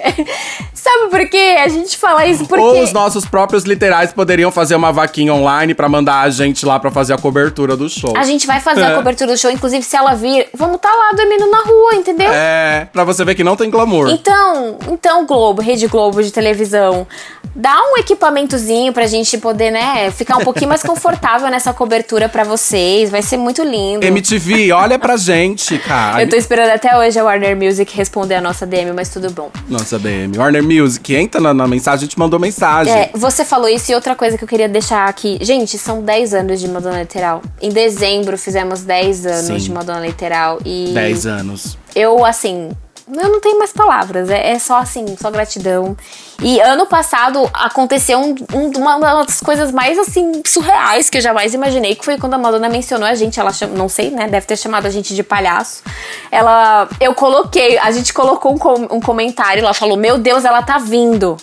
sabe 0.79 1.11
por 1.11 1.29
quê? 1.29 1.57
A 1.63 1.69
gente 1.69 1.97
fala 1.97 2.27
isso 2.27 2.47
porque. 2.47 2.63
Ou 2.65 2.83
os 2.83 2.93
nossos 2.93 3.25
próprios 3.27 3.65
literais 3.65 4.13
poderiam 4.13 4.51
fazer 4.51 4.75
uma 4.75 4.93
vaquinha 4.93 5.33
online 5.35 5.75
pra 5.75 5.89
mandar 5.89 6.21
a 6.21 6.31
gente 6.31 6.65
lá 6.65 6.79
pra 6.79 6.91
fazer 6.91 7.13
a 7.15 7.19
cobertura 7.19 7.77
do 7.77 7.89
show. 7.89 8.15
A 8.17 8.25
gente 8.25 8.47
vai 8.47 8.61
fazer 8.61 8.83
É. 8.83 8.87
a 8.87 8.95
cobertura 8.95 9.33
do 9.33 9.39
show, 9.39 9.51
inclusive 9.51 9.83
se 9.83 9.97
ela 9.97 10.15
vir, 10.15 10.49
vamos 10.55 10.77
estar 10.77 10.91
lá 10.91 11.11
dormindo 11.17 11.51
na 11.51 11.63
rua, 11.63 11.95
entendeu? 11.95 12.31
É, 12.33 12.89
pra 12.93 13.05
você 13.05 13.25
ver 13.25 13.35
que 13.35 13.45
não 13.45 13.57
tem 13.57 13.71
glamour. 13.71 14.09
Então, 14.11 14.79
então 14.91 15.27
Globo, 15.27 15.61
Rede 15.63 15.87
Globo 15.87 16.23
de 16.23 16.31
televisão, 16.31 17.07
dá 17.55 17.77
um 17.93 17.97
equipamentozinho 17.99 18.93
pra 18.93 19.07
gente 19.07 19.37
poder, 19.39 19.71
né, 19.71 20.11
ficar 20.11 20.37
um 20.37 20.45
pouquinho 20.45 20.69
mais 20.69 20.83
confortável 20.83 21.49
nessa 21.51 21.73
cobertura 21.73 22.29
pra 22.29 22.45
vocês. 22.45 23.11
Vai 23.11 23.23
ser 23.23 23.37
muito 23.37 23.63
lindo. 23.63 24.05
MTV, 24.07 24.73
olha 24.73 24.99
pra 24.99 25.17
gente, 25.17 25.79
cara. 25.79 26.23
Eu 26.23 26.29
tô 26.29 26.37
esperando 26.37 26.71
até 26.71 26.97
hoje 26.97 27.19
a 27.19 27.25
Warner 27.25 27.57
Music 27.57 27.95
responder 27.97 28.37
a 28.37 28.41
nossa 28.41 28.67
DM, 28.67 28.93
mas 28.93 29.09
tudo 29.09 29.31
bom. 29.31 29.51
Nossa, 29.69 29.99
DM. 29.99 30.37
Warner 30.39 30.63
Music. 30.69 31.15
Entra 31.15 31.41
na, 31.41 31.55
na 31.55 31.67
mensagem, 31.67 31.99
a 31.99 32.07
gente 32.07 32.19
mandou 32.19 32.39
mensagem. 32.39 32.93
É, 32.93 33.11
você 33.15 33.45
falou 33.45 33.69
isso 33.69 33.91
e 33.91 33.95
outra 33.95 34.15
coisa 34.15 34.37
que 34.37 34.45
eu 34.45 34.49
queria 34.49 34.69
deixar 34.69 35.09
aqui. 35.09 35.39
Gente, 35.41 35.79
são 35.79 36.03
10 36.03 36.35
anos 36.35 36.61
de 36.61 36.69
Madonna 36.69 37.01
Literal. 37.01 37.43
Em 37.61 37.71
dezembro 37.71 38.37
fizemos 38.37 38.83
10 38.83 39.27
anos 39.27 39.47
Sim. 39.47 39.57
de 39.57 39.73
Madonna 39.73 40.07
Literal. 40.07 40.59
E 40.65 40.91
10 40.93 41.27
anos. 41.27 41.79
eu, 41.95 42.25
assim, 42.25 42.71
eu 43.15 43.29
não 43.29 43.41
tenho 43.41 43.59
mais 43.59 43.73
palavras. 43.73 44.29
É, 44.31 44.51
é 44.53 44.59
só 44.59 44.79
assim, 44.79 45.17
só 45.21 45.31
gratidão. 45.31 45.97
E 46.43 46.61
ano 46.61 46.87
passado 46.87 47.49
aconteceu 47.53 48.19
um- 48.21 48.35
um- 48.55 48.71
uma 48.79 48.99
das 49.25 49.41
coisas 49.41 49.73
mais, 49.73 49.99
assim, 49.99 50.43
surreais 50.47 51.11
que 51.11 51.19
eu 51.19 51.23
jamais 51.23 51.55
imaginei, 51.55 51.95
que 51.97 52.05
foi 52.05 52.17
quando 52.19 52.35
a 52.35 52.39
Madonna 52.39 52.69
mencionou 52.69 53.09
a 53.09 53.15
gente. 53.15 53.41
Ela 53.41 53.53
chama, 53.53 53.75
não 53.75 53.89
sei, 53.89 54.11
né? 54.11 54.29
Deve 54.29 54.47
ter 54.47 54.57
chamado 54.57 54.87
a 54.87 54.91
gente 54.91 55.15
de 55.15 55.23
palhaço. 55.23 55.83
Ela. 56.31 56.89
Eu 57.01 57.15
coloquei, 57.15 57.79
a 57.79 57.91
gente 57.91 58.13
colocou 58.13 58.53
um, 58.53 58.97
um 58.97 59.01
comentário, 59.01 59.61
ela 59.63 59.75
falou: 59.75 59.97
Meu 59.97 60.19
Deus, 60.19 60.45
ela 60.45 60.63
tá 60.63 60.79
vindo. 60.79 61.37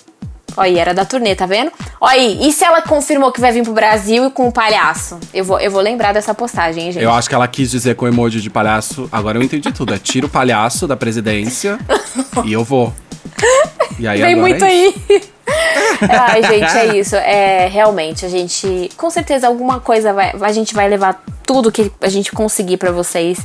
Olha 0.58 0.68
aí, 0.68 0.78
era 0.78 0.94
da 0.94 1.06
turnê, 1.06 1.36
tá 1.36 1.46
vendo? 1.46 1.72
Olha 2.00 2.14
aí, 2.14 2.48
e 2.48 2.52
se 2.52 2.64
ela 2.64 2.82
confirmou 2.82 3.32
que 3.32 3.42
vai 3.42 3.52
vir 3.52 3.64
pro 3.64 3.74
Brasil 3.74 4.28
e 4.28 4.32
com 4.32 4.48
o 4.48 4.52
palhaço? 4.52 5.20
Eu 5.34 5.44
vou, 5.44 5.60
eu 5.60 5.70
vou 5.70 5.82
lembrar 5.82 6.14
dessa 6.14 6.34
postagem, 6.34 6.86
hein, 6.86 6.92
gente? 6.92 7.04
Eu 7.04 7.12
acho 7.14 7.28
que 7.28 7.36
ela 7.36 7.48
quis 7.48 7.70
dizer 7.70 7.96
com 7.96 8.08
emoji 8.08 8.42
de 8.42 8.50
palhaço. 8.50 9.10
Agora 9.12 9.38
eu 9.38 9.44
entendi 9.44 9.72
tudo. 9.72 9.94
É 9.94 9.98
tira 9.98 10.26
o 10.26 10.30
palhaço 10.30 10.88
da 10.88 10.96
presidência 10.96 11.78
e 12.46 12.54
eu 12.54 12.64
vou. 12.64 12.94
E 14.00 14.08
aí 14.08 14.22
Vem 14.22 14.36
muito 14.36 14.64
é 14.64 14.74
isso. 14.74 15.02
aí. 15.10 15.24
Ai, 16.10 16.44
gente, 16.44 16.78
é 16.78 16.98
isso. 16.98 17.16
É 17.16 17.68
realmente 17.68 18.26
a 18.26 18.30
gente, 18.30 18.90
com 18.98 19.10
certeza 19.10 19.48
alguma 19.48 19.80
coisa 19.80 20.14
vai, 20.14 20.34
a 20.42 20.52
gente 20.52 20.74
vai 20.74 20.88
levar 20.90 21.24
tudo 21.46 21.72
que 21.72 21.92
a 22.02 22.10
gente 22.10 22.32
conseguir 22.32 22.78
pra 22.78 22.92
vocês 22.92 23.40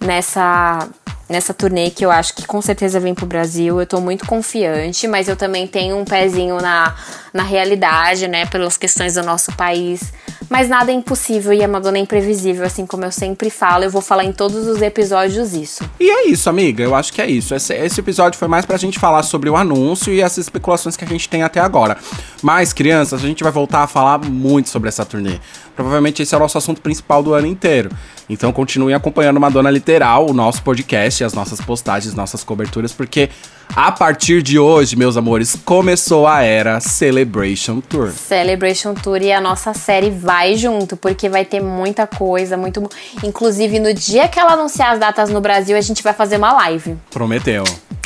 nessa 0.00 0.88
nessa 1.28 1.52
turnê 1.52 1.90
que 1.90 2.04
eu 2.04 2.10
acho 2.10 2.34
que 2.34 2.46
com 2.46 2.60
certeza 2.62 3.00
vem 3.00 3.14
pro 3.14 3.26
Brasil. 3.26 3.80
Eu 3.80 3.86
tô 3.86 4.00
muito 4.00 4.26
confiante, 4.26 5.08
mas 5.08 5.28
eu 5.28 5.36
também 5.36 5.66
tenho 5.66 5.96
um 5.96 6.04
pezinho 6.04 6.60
na, 6.60 6.94
na 7.32 7.42
realidade, 7.42 8.28
né, 8.28 8.46
pelas 8.46 8.76
questões 8.76 9.14
do 9.14 9.22
nosso 9.22 9.52
país. 9.56 10.12
Mas 10.48 10.68
nada 10.68 10.92
é 10.92 10.94
impossível 10.94 11.52
e 11.52 11.62
a 11.62 11.68
Madonna 11.68 11.98
é 11.98 12.00
imprevisível, 12.00 12.64
assim 12.64 12.86
como 12.86 13.04
eu 13.04 13.10
sempre 13.10 13.50
falo. 13.50 13.84
Eu 13.84 13.90
vou 13.90 14.02
falar 14.02 14.24
em 14.24 14.32
todos 14.32 14.66
os 14.66 14.80
episódios 14.80 15.52
isso. 15.52 15.82
E 15.98 16.08
é 16.08 16.28
isso, 16.28 16.48
amiga. 16.48 16.84
Eu 16.84 16.94
acho 16.94 17.12
que 17.12 17.20
é 17.20 17.28
isso. 17.28 17.54
Esse, 17.54 17.74
esse 17.74 17.98
episódio 17.98 18.38
foi 18.38 18.46
mais 18.46 18.64
pra 18.64 18.76
gente 18.76 18.98
falar 18.98 19.22
sobre 19.24 19.50
o 19.50 19.56
anúncio 19.56 20.12
e 20.12 20.22
as 20.22 20.38
especulações 20.38 20.96
que 20.96 21.04
a 21.04 21.08
gente 21.08 21.28
tem 21.28 21.42
até 21.42 21.58
agora. 21.58 21.96
Mas, 22.42 22.72
crianças, 22.72 23.24
a 23.24 23.26
gente 23.26 23.42
vai 23.42 23.50
voltar 23.50 23.82
a 23.82 23.86
falar 23.86 24.18
muito 24.24 24.68
sobre 24.68 24.88
essa 24.88 25.04
turnê. 25.04 25.40
Provavelmente 25.76 26.22
esse 26.22 26.34
é 26.34 26.38
o 26.38 26.40
nosso 26.40 26.56
assunto 26.56 26.80
principal 26.80 27.22
do 27.22 27.34
ano 27.34 27.46
inteiro. 27.46 27.90
Então 28.28 28.50
continuem 28.52 28.94
acompanhando 28.94 29.38
Madonna 29.38 29.70
Literal, 29.70 30.28
o 30.28 30.32
nosso 30.32 30.62
podcast, 30.62 31.22
as 31.22 31.34
nossas 31.34 31.60
postagens, 31.60 32.14
nossas 32.14 32.42
coberturas, 32.42 32.92
porque 32.92 33.28
a 33.74 33.92
partir 33.92 34.42
de 34.42 34.58
hoje, 34.58 34.96
meus 34.96 35.16
amores, 35.16 35.56
começou 35.64 36.26
a 36.26 36.42
era 36.42 36.80
Celebration 36.80 37.80
Tour. 37.80 38.10
Celebration 38.10 38.94
Tour 38.94 39.20
e 39.20 39.30
a 39.30 39.40
nossa 39.40 39.74
série 39.74 40.10
vai 40.10 40.56
junto, 40.56 40.96
porque 40.96 41.28
vai 41.28 41.44
ter 41.44 41.60
muita 41.60 42.06
coisa, 42.06 42.56
muito. 42.56 42.88
Inclusive, 43.22 43.78
no 43.78 43.92
dia 43.92 44.28
que 44.28 44.38
ela 44.38 44.54
anunciar 44.54 44.92
as 44.92 44.98
datas 44.98 45.28
no 45.28 45.40
Brasil, 45.40 45.76
a 45.76 45.80
gente 45.80 46.02
vai 46.02 46.14
fazer 46.14 46.38
uma 46.38 46.52
live. 46.54 46.96
Prometeu. 47.10 47.64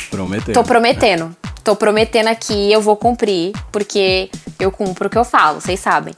Prometeu. 0.09 0.53
Tô 0.53 0.63
prometendo. 0.63 1.35
Tô 1.63 1.75
prometendo 1.75 2.27
aqui, 2.27 2.71
eu 2.71 2.81
vou 2.81 2.97
cumprir, 2.97 3.53
porque 3.71 4.29
eu 4.59 4.71
cumpro 4.71 5.07
o 5.07 5.09
que 5.09 5.17
eu 5.17 5.23
falo, 5.23 5.61
vocês 5.61 5.79
sabem. 5.79 6.13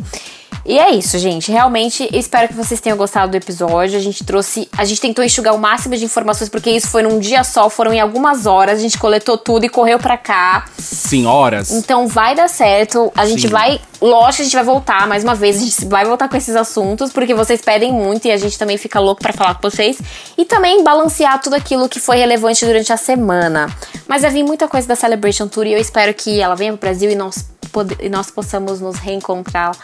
E 0.66 0.80
é 0.80 0.92
isso, 0.92 1.18
gente. 1.18 1.52
Realmente, 1.52 2.08
espero 2.14 2.48
que 2.48 2.54
vocês 2.54 2.80
tenham 2.80 2.98
gostado 2.98 3.32
do 3.32 3.36
episódio. 3.36 3.98
A 3.98 4.02
gente 4.02 4.24
trouxe. 4.24 4.70
A 4.78 4.86
gente 4.86 5.02
tentou 5.02 5.24
enxugar 5.24 5.54
o 5.54 5.58
máximo 5.58 5.96
de 5.96 6.06
informações, 6.06 6.50
porque 6.50 6.70
isso 6.70 6.88
foi 6.88 7.04
num 7.04 7.20
dia 7.20 7.44
só, 7.44 7.70
foram 7.70 7.94
em 7.94 8.00
algumas 8.00 8.46
horas. 8.46 8.80
A 8.80 8.82
gente 8.82 8.98
coletou 8.98 9.38
tudo 9.38 9.66
e 9.66 9.70
correu 9.70 10.00
pra 10.00 10.18
cá. 10.18 10.66
Senhoras. 10.78 11.72
Então 11.72 12.08
vai 12.08 12.36
dar 12.36 12.48
certo. 12.48 13.12
A 13.16 13.26
gente 13.26 13.44
Sim. 13.44 13.50
vai. 13.50 13.80
Lógico 14.02 14.36
que 14.38 14.42
a 14.42 14.46
gente 14.46 14.56
vai 14.56 14.66
voltar 14.66 15.08
mais 15.08 15.24
uma 15.24 15.36
vez. 15.36 15.58
A 15.58 15.60
gente 15.60 15.86
vai 15.86 16.06
voltar 16.06 16.28
com 16.28 16.36
esses 16.36 16.56
assuntos, 16.56 17.12
porque 17.12 17.34
vocês 17.34 17.62
pedem 17.62 17.92
muito 17.92 18.28
e 18.28 18.32
a 18.32 18.38
gente 18.38 18.58
também 18.58 18.78
fica 18.78 19.00
louco 19.00 19.22
pra 19.22 19.34
falar 19.34 19.56
com 19.56 19.70
vocês. 19.70 19.98
E 20.38 20.46
também 20.46 20.84
balancear 20.84 21.42
tudo 21.42 21.56
aquilo 21.56 21.88
que 21.88 22.00
foi 22.00 22.18
relevante 22.18 22.66
durante 22.66 22.92
a 22.92 22.98
semana. 22.98 23.68
Mas 24.08 24.22
vai 24.22 24.32
vir 24.32 24.44
muita 24.44 24.68
coisa 24.68 24.88
da 24.88 24.96
Celebration 24.96 25.48
Tour 25.48 25.66
e 25.68 25.74
eu 25.74 25.80
espero 25.80 26.14
que 26.14 26.40
ela 26.40 26.56
venha 26.56 26.72
pro 26.74 26.82
Brasil 26.82 27.10
e 27.10 27.16
nós, 27.16 27.46
e 28.00 28.10
nós 28.10 28.30
possamos 28.30 28.80
nos 28.80 28.98
reencontrar 28.98 29.76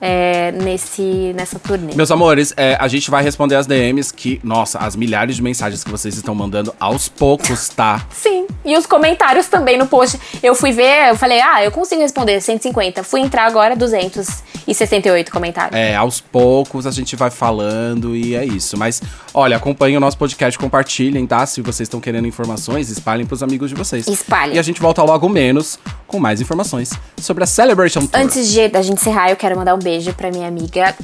é, 0.00 0.52
nesse, 0.52 1.32
nessa 1.34 1.58
turnê. 1.58 1.94
Meus 1.94 2.10
amores, 2.10 2.54
é, 2.56 2.76
a 2.78 2.86
gente 2.88 3.10
vai 3.10 3.22
responder 3.22 3.56
as 3.56 3.66
DMs 3.66 4.12
que, 4.12 4.40
nossa, 4.44 4.78
as 4.78 4.94
milhares 4.94 5.36
de 5.36 5.42
mensagens 5.42 5.82
que 5.82 5.90
vocês 5.90 6.16
estão 6.16 6.34
mandando 6.34 6.74
aos 6.78 7.08
poucos, 7.08 7.68
tá? 7.68 8.06
Sim. 8.10 8.46
E 8.64 8.76
os 8.76 8.86
comentários 8.86 9.48
também 9.48 9.76
no 9.76 9.86
post. 9.86 10.18
Eu 10.42 10.54
fui 10.54 10.72
ver, 10.72 11.10
eu 11.10 11.16
falei, 11.16 11.40
ah, 11.40 11.64
eu 11.64 11.70
consigo 11.70 12.00
responder 12.00 12.40
150. 12.40 13.02
Fui 13.02 13.20
entrar 13.20 13.46
agora, 13.46 13.74
268 13.74 15.32
comentários. 15.32 15.78
É, 15.78 15.94
aos 15.96 16.20
poucos 16.20 16.86
a 16.86 16.90
gente 16.90 17.16
vai 17.16 17.30
falando 17.30 18.14
e 18.14 18.34
é 18.34 18.44
isso. 18.44 18.76
Mas, 18.76 19.02
olha, 19.34 19.56
acompanhem 19.56 19.96
o 19.96 20.00
nosso 20.00 20.18
podcast, 20.18 20.58
compartilhem, 20.58 21.26
tá? 21.26 21.44
Se 21.46 21.60
vocês 21.60 21.86
estão 21.86 22.00
querendo 22.00 22.26
informações, 22.26 22.88
espalhem 22.90 23.26
pros 23.26 23.42
amigos 23.42 23.70
de 23.70 23.76
vocês. 23.76 24.06
Espalhem. 24.06 24.56
E 24.56 24.58
a 24.58 24.62
gente 24.62 24.80
volta 24.80 25.02
logo 25.02 25.28
menos 25.28 25.78
com 26.06 26.18
mais 26.18 26.40
informações 26.40 26.90
sobre 27.18 27.44
a 27.44 27.46
Celebration 27.46 28.00
Tour. 28.06 28.20
Antes 28.20 28.48
de 28.48 28.60
a 28.60 28.82
gente 28.82 29.00
encerrar, 29.00 29.30
eu 29.30 29.36
quero 29.36 29.56
mandar 29.56 29.74
um 29.74 29.78
beijo 29.78 29.87
pra 30.14 30.30
minha 30.30 30.48
amiga 30.48 30.94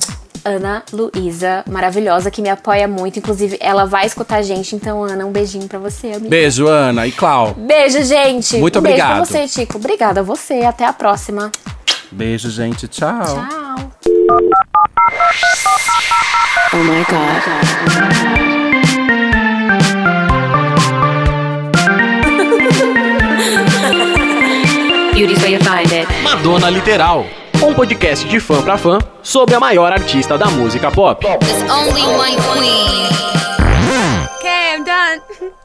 Ana 0.45 0.83
Luísa, 0.93 1.65
maravilhosa, 1.69 2.31
que 2.31 2.43
me 2.43 2.51
apoia 2.51 2.87
muito. 2.87 3.19
Inclusive, 3.19 3.57
ela 3.61 3.87
vai 3.87 4.07
escutar 4.07 4.37
a 4.37 4.43
gente. 4.43 4.77
Então, 4.77 5.03
Ana, 5.03 5.25
um 5.25 5.33
beijinho 5.33 5.67
pra 5.67 5.79
você, 5.79 6.09
amiga. 6.09 6.29
Beijo, 6.29 6.67
Ana 6.67 7.07
e 7.07 7.13
Clau. 7.13 7.55
Beijo, 7.55 8.03
gente. 8.03 8.59
Muito 8.59 8.79
um 8.79 8.83
Beijo 8.83 8.97
obrigado. 9.03 9.17
pra 9.17 9.25
você, 9.25 9.49
Tico. 9.49 9.79
Obrigada 9.79 10.21
a 10.21 10.23
você. 10.23 10.61
Até 10.63 10.85
a 10.85 10.93
próxima. 10.93 11.51
Beijo, 12.13 12.51
gente. 12.51 12.87
Tchau. 12.87 13.25
Tchau. 13.25 13.91
Oh 16.73 16.77
my 16.77 17.05
god. 17.09 18.45
Beauty's 25.15 25.39
find 25.65 25.93
it. 25.93 26.09
Madonna 26.23 26.71
Literal, 26.71 27.25
um 27.63 27.75
podcast 27.75 28.27
de 28.29 28.41
fã 28.41 28.63
para 28.63 28.77
fã 28.77 28.99
sobre 29.23 29.55
a 29.55 29.61
maior 29.61 29.93
artista 29.93 30.37
da 30.37 30.47
música 30.47 30.91
pop. 30.91 31.25
There's 31.25 31.63
only 31.71 32.03
one 32.03 32.37
queen. 32.37 33.05
Okay, 34.39 34.75
I'm 34.75 34.85
done. 34.85 35.53